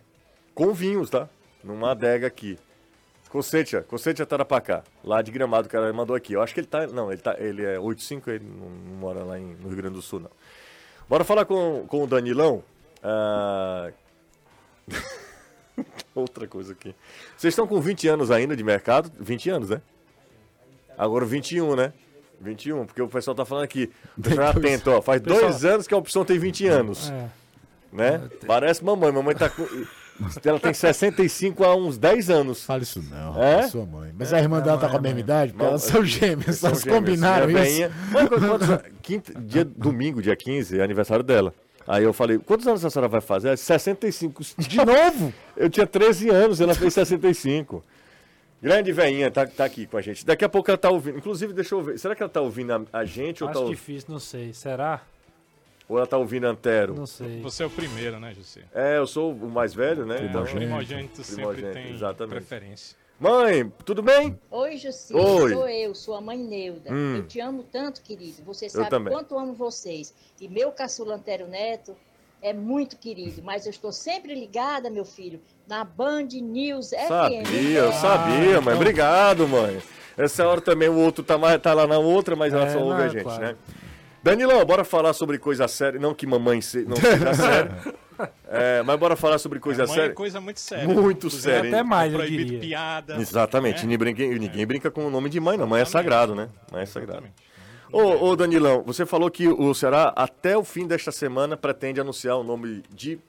[0.54, 1.28] Com vinhos, tá?
[1.64, 2.58] Numa adega aqui.
[3.30, 4.84] Cocetia, Cocetia Tarapacá.
[5.04, 6.34] Lá de Gramado, o cara mandou aqui.
[6.34, 6.86] Eu acho que ele tá.
[6.88, 9.96] Não, ele, tá, ele é 85, ele não, não mora lá em- no Rio Grande
[9.96, 10.30] do Sul, não.
[11.08, 12.62] Bora falar com, com o Danilão.
[13.02, 13.90] Ah,
[16.14, 16.94] Outra coisa aqui.
[17.38, 19.12] Vocês estão com 20 anos ainda de mercado?
[19.20, 19.82] 20 anos, né?
[20.98, 21.94] Agora 21, né?
[22.40, 23.90] 21, porque o pessoal tá falando aqui.
[24.18, 25.02] Deixa eu atento, ó.
[25.02, 27.30] Faz Pessoal- dois anos que a opção tem 20 anos, É.
[27.94, 28.30] né?
[28.46, 29.12] Parece mamãe.
[29.12, 29.66] Mamãe tá com.
[30.46, 32.64] Ela tem 65 há uns 10 anos.
[32.64, 33.68] Fala isso não, É?
[33.68, 34.14] sua mãe.
[34.18, 35.52] Mas a irmã dela tá com a mesma idade?
[35.54, 37.00] Porque elas são gêmeas, São elas gêmeas.
[37.00, 37.90] combinaram isso.
[38.12, 41.54] Mãe, quantos- quinta, dia, domingo, dia 15, é aniversário dela.
[41.92, 43.50] Aí eu falei, quantos anos a senhora vai fazer?
[43.50, 44.42] Ela, 65.
[44.58, 45.34] De novo?
[45.58, 47.84] Eu tinha 13 anos, ela fez 65.
[48.62, 50.26] Grande veinha, tá, tá aqui com a gente.
[50.26, 51.18] Daqui a pouco ela tá ouvindo.
[51.18, 52.00] Inclusive, deixa eu ver.
[52.00, 54.54] Será que ela tá ouvindo a, a gente ou, tá, Acho ou- difícil, não sei.
[54.54, 55.02] Será?
[55.90, 56.94] ou ela tá ouvindo a Antero?
[56.96, 57.42] Não sei.
[57.42, 58.62] Você é o primeiro, né, José?
[58.74, 60.20] É, eu sou o mais velho, né?
[60.22, 62.36] É, Então- o primogênito sempre Primogênito, tem exatamente.
[62.36, 62.96] preferência.
[63.22, 64.36] Mãe, tudo bem?
[64.50, 65.54] Oi, Jussi, Oi.
[65.54, 66.92] sou eu, sua mãe Neuda.
[66.92, 67.18] Hum.
[67.18, 68.42] Eu te amo tanto, querido.
[68.44, 70.12] Você sabe quanto amo vocês.
[70.40, 71.96] E meu caçula Antero Neto
[72.42, 77.08] é muito querido, mas eu estou sempre ligada, meu filho, na Band News FM.
[77.46, 78.62] Sabia, eu sabia, Ah, mãe.
[78.62, 78.76] então.
[78.76, 79.80] Obrigado, mãe.
[80.18, 82.80] Essa hora também o outro tá, mais, tá lá na outra, mas ela É, só
[82.80, 83.42] ouve não, a gente, claro.
[83.44, 83.56] né?
[84.24, 86.00] Danilão, bora falar sobre coisa séria.
[86.00, 87.94] Não que mamãe se, não seja séria.
[88.54, 90.14] É, mas bora falar sobre coisa Mãe é séria.
[90.14, 90.88] coisa muito séria.
[90.88, 91.70] Muito séria?
[91.70, 92.60] Até mais, eu proibido diria.
[92.60, 93.16] piada.
[93.16, 93.86] Exatamente.
[93.88, 93.98] né?
[93.98, 95.66] Ninguém, ninguém brinca com o nome de mãe, não.
[95.66, 96.50] Mãe é sagrado, né?
[96.72, 97.28] Mãe é sagrado.
[97.92, 102.38] Ô, ô, Danilão, você falou que o Ceará, até o fim desta semana, pretende anunciar
[102.38, 103.20] o nome de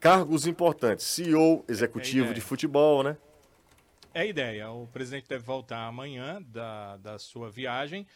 [0.00, 1.06] cargos importantes.
[1.06, 2.34] CEO, executivo ideia.
[2.34, 3.16] de futebol, né?
[4.14, 4.70] É a ideia.
[4.70, 8.06] O presidente deve voltar amanhã da, da sua viagem.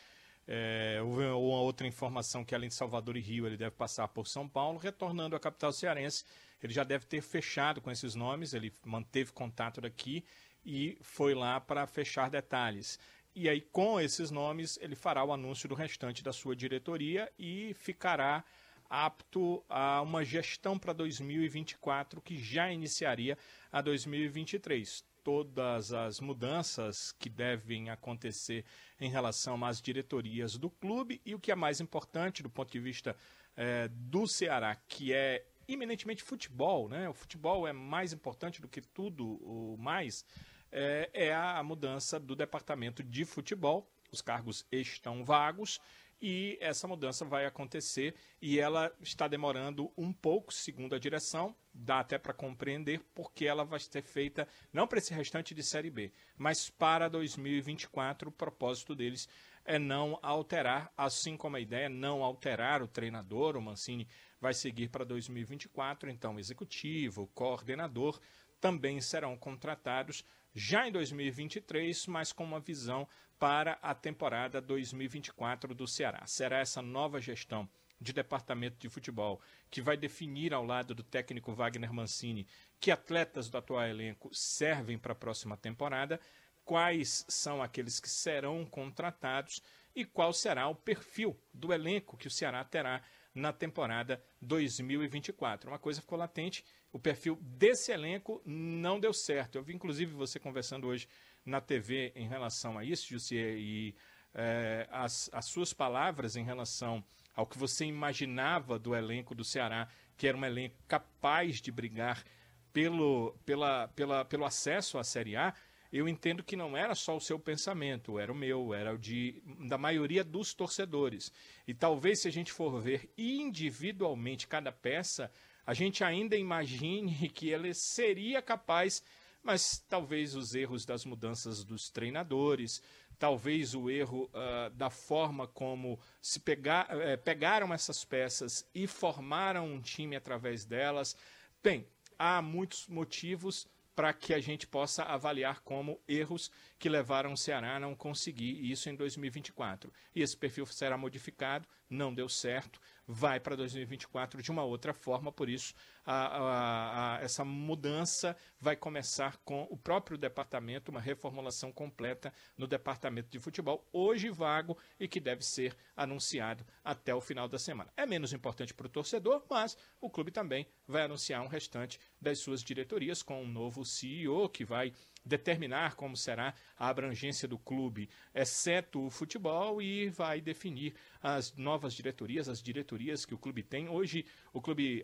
[0.48, 4.28] É, houve uma outra informação que, além de Salvador e Rio, ele deve passar por
[4.28, 6.24] São Paulo, retornando à capital cearense.
[6.62, 10.24] Ele já deve ter fechado com esses nomes, ele manteve contato daqui
[10.64, 12.98] e foi lá para fechar detalhes.
[13.34, 17.74] E aí, com esses nomes, ele fará o anúncio do restante da sua diretoria e
[17.74, 18.42] ficará
[18.88, 23.36] apto a uma gestão para 2024 que já iniciaria
[23.70, 25.04] a 2023.
[25.26, 28.64] Todas as mudanças que devem acontecer
[29.00, 32.78] em relação às diretorias do clube e o que é mais importante do ponto de
[32.78, 33.16] vista
[33.56, 37.08] eh, do Ceará, que é eminentemente futebol, né?
[37.08, 40.24] O futebol é mais importante do que tudo o mais,
[40.70, 43.90] é, é a mudança do departamento de futebol.
[44.12, 45.80] Os cargos estão vagos
[46.20, 51.54] e essa mudança vai acontecer e ela está demorando um pouco, segundo a direção.
[51.72, 55.90] Dá até para compreender porque ela vai ser feita não para esse restante de Série
[55.90, 58.30] B, mas para 2024.
[58.30, 59.28] O propósito deles
[59.64, 63.56] é não alterar, assim como a ideia é não alterar o treinador.
[63.56, 64.08] O Mancini
[64.40, 68.18] vai seguir para 2024, então executivo, coordenador
[68.60, 70.24] também serão contratados
[70.58, 73.06] já em 2023, mas com uma visão
[73.38, 76.26] para a temporada 2024 do Ceará.
[76.26, 77.68] Será essa nova gestão
[78.00, 79.38] de departamento de futebol
[79.70, 82.48] que vai definir ao lado do técnico Wagner Mancini
[82.80, 86.18] que atletas do atual elenco servem para a próxima temporada,
[86.64, 89.62] quais são aqueles que serão contratados
[89.94, 93.02] e qual será o perfil do elenco que o Ceará terá
[93.34, 95.70] na temporada 2024.
[95.70, 96.64] Uma coisa ficou latente,
[96.96, 99.56] o perfil desse elenco não deu certo.
[99.56, 101.06] Eu vi inclusive você conversando hoje
[101.44, 103.94] na TV em relação a isso, Jussier, e
[104.34, 109.88] eh, as, as suas palavras em relação ao que você imaginava do elenco do Ceará,
[110.16, 112.24] que era um elenco capaz de brigar
[112.72, 115.52] pelo, pela, pela, pelo acesso à Série A,
[115.92, 119.42] eu entendo que não era só o seu pensamento, era o meu, era o de,
[119.68, 121.30] da maioria dos torcedores.
[121.68, 125.30] E talvez se a gente for ver individualmente cada peça,
[125.66, 129.02] a gente ainda imagine que ele seria capaz,
[129.42, 132.80] mas talvez os erros das mudanças dos treinadores,
[133.18, 139.66] talvez o erro ah, da forma como se pegar, eh, pegaram essas peças e formaram
[139.66, 141.16] um time através delas.
[141.62, 141.86] Bem,
[142.18, 147.76] há muitos motivos para que a gente possa avaliar como erros que levaram o Ceará
[147.76, 149.90] a não conseguir isso em 2024.
[150.14, 155.30] E esse perfil será modificado, não deu certo, vai para 2024 de uma outra forma,
[155.30, 161.70] por isso a- a- a- essa mudança vai começar com o próprio departamento, uma reformulação
[161.72, 167.48] completa no departamento de futebol, hoje vago e que deve ser anunciado até o final
[167.48, 167.92] da semana.
[167.96, 172.40] É menos importante para o torcedor, mas o clube também vai anunciar um restante das
[172.40, 174.92] suas diretorias com um novo CEO que vai
[175.24, 181.94] determinar como será a abrangência do clube, exceto o futebol, e vai definir as novas
[181.94, 182.95] diretorias, as diretorias
[183.26, 183.88] que o clube tem.
[183.88, 185.02] Hoje, o clube,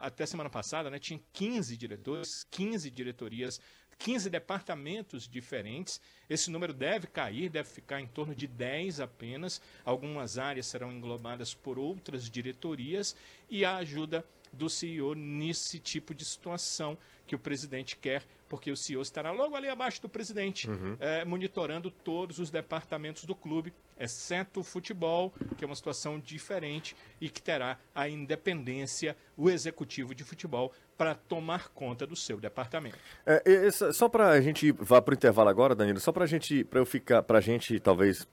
[0.00, 3.60] até semana passada, né, tinha 15 diretores, 15 diretorias,
[3.98, 6.00] 15 departamentos diferentes.
[6.28, 9.60] Esse número deve cair, deve ficar em torno de 10 apenas.
[9.84, 13.14] Algumas áreas serão englobadas por outras diretorias
[13.48, 16.98] e a ajuda do CEO nesse tipo de situação
[17.32, 20.68] que o presidente quer, porque o CEO estará logo ali abaixo do presidente,
[21.00, 26.94] eh, monitorando todos os departamentos do clube, exceto o futebol, que é uma situação diferente
[27.18, 32.98] e que terá a independência, o executivo de futebol, para tomar conta do seu departamento.
[33.24, 36.80] É, essa- só pra gente ir- vá pro intervalo agora, Danilo, só pra gente, pra
[36.80, 38.28] eu ficar, pra gente talvez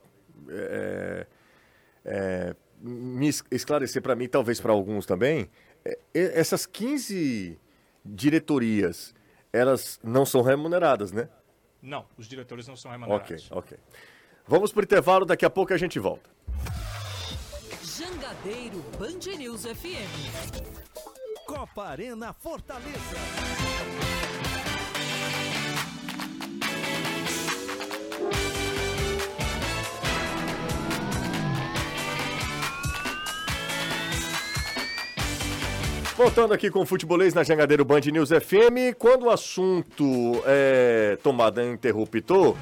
[0.49, 1.25] é,
[2.03, 5.49] é, me es- esclarecer pra mim, talvez pra alguns também,
[5.85, 7.57] é, é, essas 15
[8.05, 9.13] diretorias,
[9.51, 11.29] elas não são remuneradas, né?
[11.81, 13.51] Não, os diretores não são Ok, remunerados.
[13.51, 13.77] ok.
[14.47, 16.29] Vamos pro intervalo, daqui a pouco a gente volta.
[17.83, 21.45] Jangadeiro Band News FM.
[21.45, 23.15] Copa Arena Fortaleza.
[36.20, 41.65] Voltando aqui com o Futebolês na Jangadeiro Band News FM, quando o assunto é tomada
[41.65, 42.57] interruptor,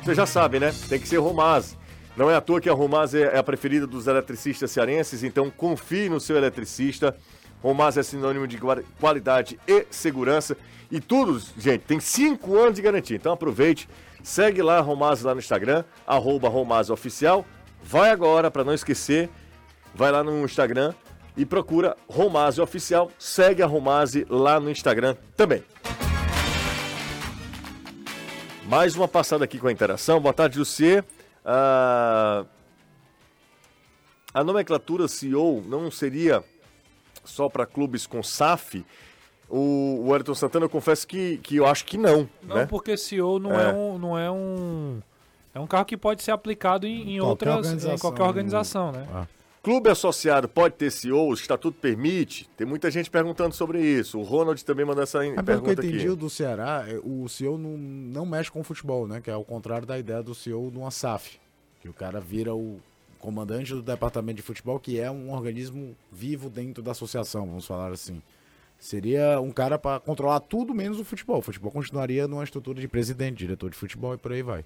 [0.00, 0.72] você já sabe, né?
[0.88, 1.76] Tem que ser Romaz.
[2.16, 6.08] Não é à toa que a Romaz é a preferida dos eletricistas cearenses, então confie
[6.08, 7.16] no seu eletricista.
[7.60, 8.60] Romaz é sinônimo de
[9.00, 10.56] qualidade e segurança.
[10.88, 13.16] E tudo, gente, tem cinco anos de garantia.
[13.16, 13.88] Então aproveite,
[14.22, 17.44] segue lá a Romaz lá no Instagram, arroba Romaz Oficial.
[17.82, 19.28] Vai agora, para não esquecer,
[19.96, 20.94] vai lá no Instagram
[21.40, 23.10] e procura Romase Oficial.
[23.18, 25.64] Segue a Romase lá no Instagram também.
[28.66, 30.20] Mais uma passada aqui com a interação.
[30.20, 31.02] Boa tarde, Lucier.
[31.42, 32.44] Ah,
[34.34, 36.44] a nomenclatura CEO não seria
[37.24, 38.84] só para clubes com SAF?
[39.48, 42.28] O, o Ayrton Santana, eu confesso que, que eu acho que não.
[42.42, 42.66] Não, né?
[42.66, 43.70] porque CEO não É.
[43.70, 43.72] é.
[43.72, 43.98] um.
[43.98, 45.00] Não é um.
[45.54, 47.48] É um carro que pode ser aplicado em, em Qualquer outras.
[47.48, 47.98] Em organização.
[47.98, 49.08] qualquer organização, né?
[49.10, 49.26] Ah.
[49.62, 52.48] Clube associado pode ter CEO, o estatuto permite?
[52.56, 54.18] Tem muita gente perguntando sobre isso.
[54.18, 56.16] O Ronald também mandou essa É pelo que eu pergunta entendi, aqui.
[56.16, 59.20] do Ceará, é, o CEO não, não mexe com o futebol, né?
[59.20, 61.38] Que é ao contrário da ideia do CEO de uma SAF.
[61.82, 62.80] Que o cara vira o
[63.18, 67.92] comandante do departamento de futebol, que é um organismo vivo dentro da associação, vamos falar
[67.92, 68.22] assim.
[68.78, 71.40] Seria um cara para controlar tudo menos o futebol.
[71.40, 74.64] O futebol continuaria numa estrutura de presidente, diretor de futebol e por aí vai.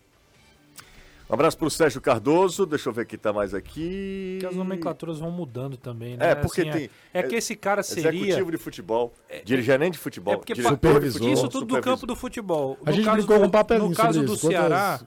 [1.29, 2.67] Um abraço pro Sérgio Cardoso.
[2.67, 4.37] Deixa eu ver quem tá mais aqui.
[4.41, 6.33] Porque as nomenclaturas vão mudando também, né?
[6.33, 6.91] É, porque Assim, tem.
[7.15, 8.11] É, é que esse cara seria.
[8.11, 9.13] Executivo de futebol,
[9.45, 11.83] dirigente de futebol, É porque supervisor, futebol, Isso tudo do supervisor.
[11.83, 12.79] campo do futebol.
[12.85, 14.39] A no gente caso brincou do, com um papelinho No caso sobre do.
[14.41, 15.01] Quantas- Ceará,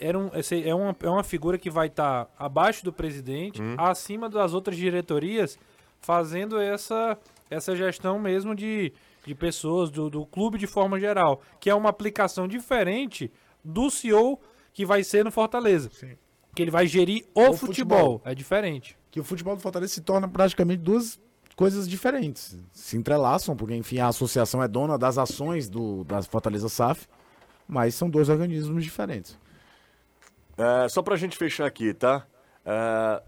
[0.00, 0.30] era um,
[0.64, 3.74] é, uma, é uma figura que vai estar abaixo do presidente, Hum.
[3.76, 5.58] acima das outras diretorias,
[6.00, 7.18] fazendo essa,
[7.50, 8.92] essa gestão mesmo de,
[9.26, 11.42] de pessoas, do, do clube de forma geral.
[11.60, 13.30] Que é uma aplicação diferente
[13.64, 14.40] do CEO
[14.78, 15.90] que vai ser no Fortaleza.
[16.54, 17.98] Que ele vai gerir o, O futebol.
[17.98, 18.22] futebol.
[18.24, 18.96] É diferente.
[19.10, 21.18] que o futebol do Fortaleza se torna praticamente duas
[21.56, 22.56] coisas diferentes.
[22.70, 27.08] Se entrelaçam, porque, enfim, a associação é dona das ações do, da Fortaleza SAF,
[27.66, 29.36] mas são dois organismos diferentes.
[30.56, 32.24] É, só pra gente fechar aqui, tá?
[32.64, 33.20] É,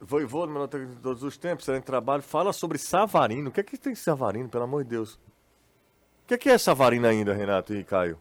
[0.00, 3.48] Voivô, no de todos os tempos, será em trabalho, fala sobre Savarino.
[3.48, 5.14] O que é que tem Savarino, pelo amor de Deus?
[5.14, 8.16] O que é, que é Savarino ainda, Renato e Caio?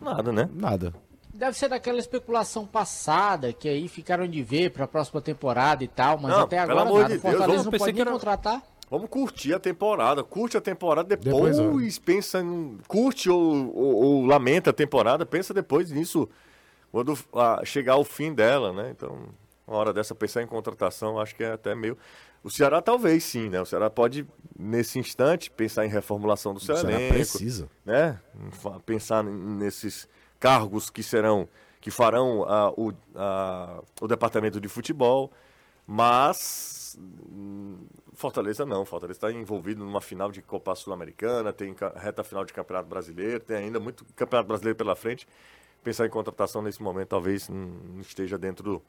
[0.00, 0.50] Nada, né?
[0.52, 0.92] Nada.
[1.40, 6.18] Deve ser daquela especulação passada que aí ficaram de ver pra próxima temporada e tal,
[6.18, 6.90] mas Não, até agora nada.
[6.90, 8.62] de O Deus, Fortaleza vamos- não pode nem era- contratar.
[8.90, 10.22] Vamos curtir a temporada.
[10.22, 12.76] Curte a temporada depois, Depois, pensa em.
[12.86, 16.28] Curte ou, ou- ou lamenta a temporada, pensa depois nisso
[16.92, 18.90] quando ah, chegar ao fim dela, né?
[18.94, 19.16] Então,
[19.66, 21.96] uma hora dessa pensar em contratação, acho que é até meio.
[22.44, 23.62] O Ceará talvez sim, né?
[23.62, 24.26] O Ceará pode,
[24.58, 27.14] nesse instante, pensar em reformulação do seu O Ceará elenco.
[27.14, 27.66] precisa.
[27.84, 28.18] Né?
[28.84, 30.06] Pensar nesses
[30.40, 31.48] cargos que serão,
[31.80, 35.30] que farão ah, o, ah, o departamento de futebol,
[35.86, 38.84] mas hum, Fortaleza não.
[38.84, 43.56] Fortaleza está envolvido numa final de Copa Sul-Americana, tem reta final de Campeonato Brasileiro, tem
[43.56, 45.28] ainda muito Campeonato Brasileiro pela frente.
[45.84, 48.82] Pensar em contratação nesse momento talvez hum, não esteja dentro do,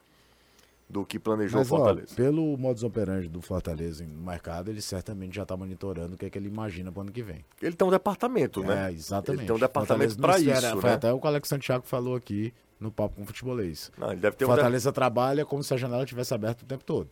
[0.88, 2.14] do que planejou o Mas, ó, Fortaleza.
[2.14, 6.30] pelo modus operandi do Fortaleza no mercado, ele certamente já está monitorando o que, é
[6.30, 7.44] que ele imagina para o ano que vem.
[7.62, 8.88] Ele tem um departamento, né?
[8.88, 9.40] É, exatamente.
[9.40, 10.96] Ele tem um departamento para isso, Foi né?
[10.96, 13.90] até o que o Alex Santiago falou aqui no Papo com o Futebolês.
[13.96, 16.84] Não, ele deve ter um Fortaleza trabalha como se a janela tivesse aberta o tempo
[16.84, 17.08] todo.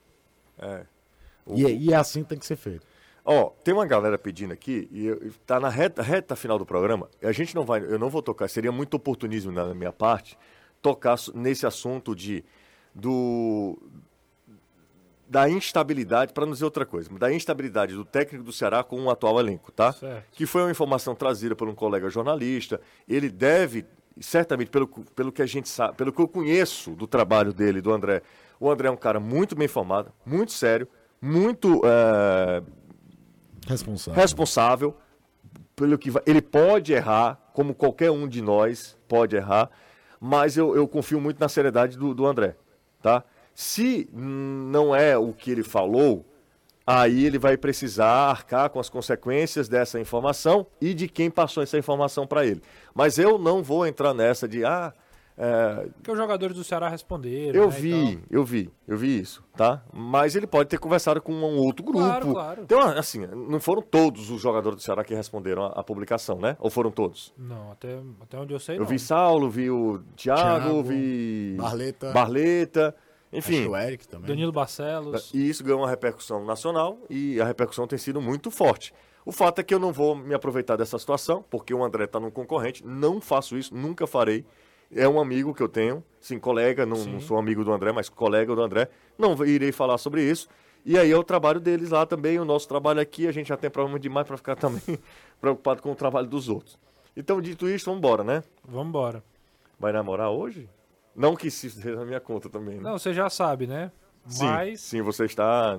[0.58, 0.84] É.
[1.46, 2.86] E, e é assim que tem que ser feito.
[3.24, 6.66] Ó, tem uma galera pedindo aqui, e eu- e tá na reta, reta final do
[6.66, 9.92] programa, e a gente não vai, eu não vou tocar, seria muito oportunismo na minha
[9.92, 10.38] parte,
[10.82, 12.42] tocar nesse assunto de,
[12.94, 13.78] do,
[15.28, 19.10] da instabilidade, para não dizer outra coisa, da instabilidade do técnico do Ceará com o
[19.10, 19.92] atual elenco, tá?
[19.92, 20.24] Certo.
[20.32, 23.84] Que foi uma informação trazida por um colega jornalista, ele deve,
[24.20, 27.92] certamente, pelo, pelo que a gente sabe, pelo que eu conheço do trabalho dele, do
[27.92, 28.22] André,
[28.58, 30.86] o André é um cara muito bem informado, muito sério,
[31.22, 31.80] muito...
[31.84, 32.62] eh,
[33.66, 34.20] Responsável.
[34.20, 34.96] responsável
[35.76, 39.70] pelo que vai- ele pode errar, como qualquer um de nós pode errar,
[40.20, 42.56] mas eu, eu confio muito na seriedade do, do André,
[43.02, 43.24] tá?
[43.54, 46.24] Se não é o que ele falou,
[46.86, 51.78] aí ele vai precisar arcar com as consequências dessa informação e de quem passou essa
[51.78, 52.62] informação para ele.
[52.94, 54.92] Mas eu não vou entrar nessa de ah,
[55.42, 57.58] É, Porque os jogadores do Ceará responderam.
[57.58, 58.24] eu né, vi, tal.
[58.30, 59.82] eu vi, eu vi isso, tá?
[59.90, 62.00] Mas ele pode ter conversado com um outro grupo.
[62.00, 62.62] Claro, claro.
[62.64, 66.58] Então, assim, não foram todos os jogadores do Ceará que responderam a, a publicação, né?
[66.60, 67.32] Ou foram todos?
[67.38, 68.86] Não, até, até onde eu sei, Eu não.
[68.86, 72.12] vi Saulo, vi o Thiago, Thiago, vi Barleta.
[72.12, 72.94] Barleta,
[73.32, 73.54] enfim.
[73.54, 74.26] Acho que o Eric também.
[74.28, 75.30] Danilo Barcelos.
[75.32, 78.92] E isso ganhou uma repercussão nacional e a repercussão tem sido muito forte.
[79.24, 82.18] O fato é que eu não vou me aproveitar dessa situação, porque o André está
[82.18, 84.44] num concorrente, não faço isso, nunca farei.
[84.94, 88.08] É um amigo que eu tenho, sim, colega, não, não sou amigo do André, mas
[88.08, 88.88] colega do André.
[89.16, 90.48] Não irei falar sobre isso.
[90.84, 93.56] E aí é o trabalho deles lá também, o nosso trabalho aqui, a gente já
[93.56, 94.98] tem problema demais para ficar também
[95.40, 96.78] preocupado com o trabalho dos outros.
[97.16, 98.42] Então, dito isso, vamos embora, né?
[98.64, 99.22] Vamos embora.
[99.78, 100.68] Vai namorar hoje?
[101.14, 102.82] Não que isso seja na minha conta também, né?
[102.82, 103.90] Não, você já sabe, né?
[104.26, 104.80] sim, Mas.
[104.80, 105.78] sim, você está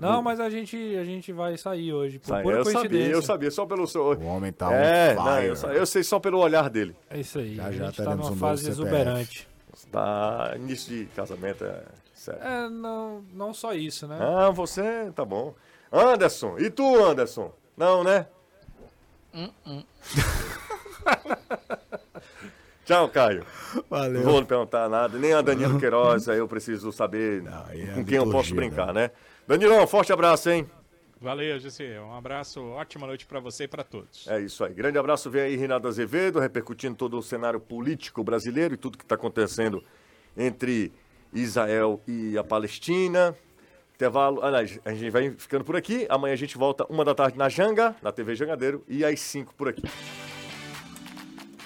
[0.00, 2.18] Não, mas a gente, a gente vai sair hoje.
[2.18, 4.02] Por Sai, pura eu sabia, eu sabia, só pelo seu.
[4.02, 6.96] O homem tá É, on não, eu, sa- eu sei só pelo olhar dele.
[7.08, 7.54] É isso aí.
[7.54, 8.80] Já, a já gente tá teremos numa um fase CPF.
[8.82, 9.48] exuberante.
[9.92, 11.82] Tá, início de casamento é
[12.14, 12.42] sério.
[12.42, 14.18] É, não, não só isso, né?
[14.20, 15.54] Ah, você, tá bom.
[15.92, 17.52] Anderson, e tu, Anderson?
[17.76, 18.26] Não, né?
[22.84, 23.44] Tchau, Caio.
[23.88, 24.22] Valeu.
[24.24, 27.86] Não vou lhe perguntar nada, nem a Danilo Queiroz, aí eu preciso saber aí é
[27.94, 29.10] com quem eu posso brincar, né?
[29.46, 30.68] Danilão, forte abraço, hein?
[31.20, 32.00] Valeu, Gisele.
[32.00, 34.26] Um abraço, ótima noite para você e para todos.
[34.26, 34.74] É isso aí.
[34.74, 39.04] Grande abraço, vem aí Renato Azevedo, repercutindo todo o cenário político brasileiro e tudo que
[39.04, 39.84] está acontecendo
[40.36, 40.92] entre
[41.32, 43.36] Israel e a Palestina.
[43.94, 44.42] Intervalo.
[44.42, 46.06] Aliás, a gente vai ficando por aqui.
[46.08, 49.54] Amanhã a gente volta uma da tarde na Janga, na TV Jangadeiro, e às cinco
[49.54, 49.82] por aqui.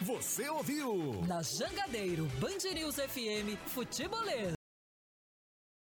[0.03, 1.23] Você ouviu?
[1.27, 4.56] Na Jangadeiro, Band News FM, Futebolês.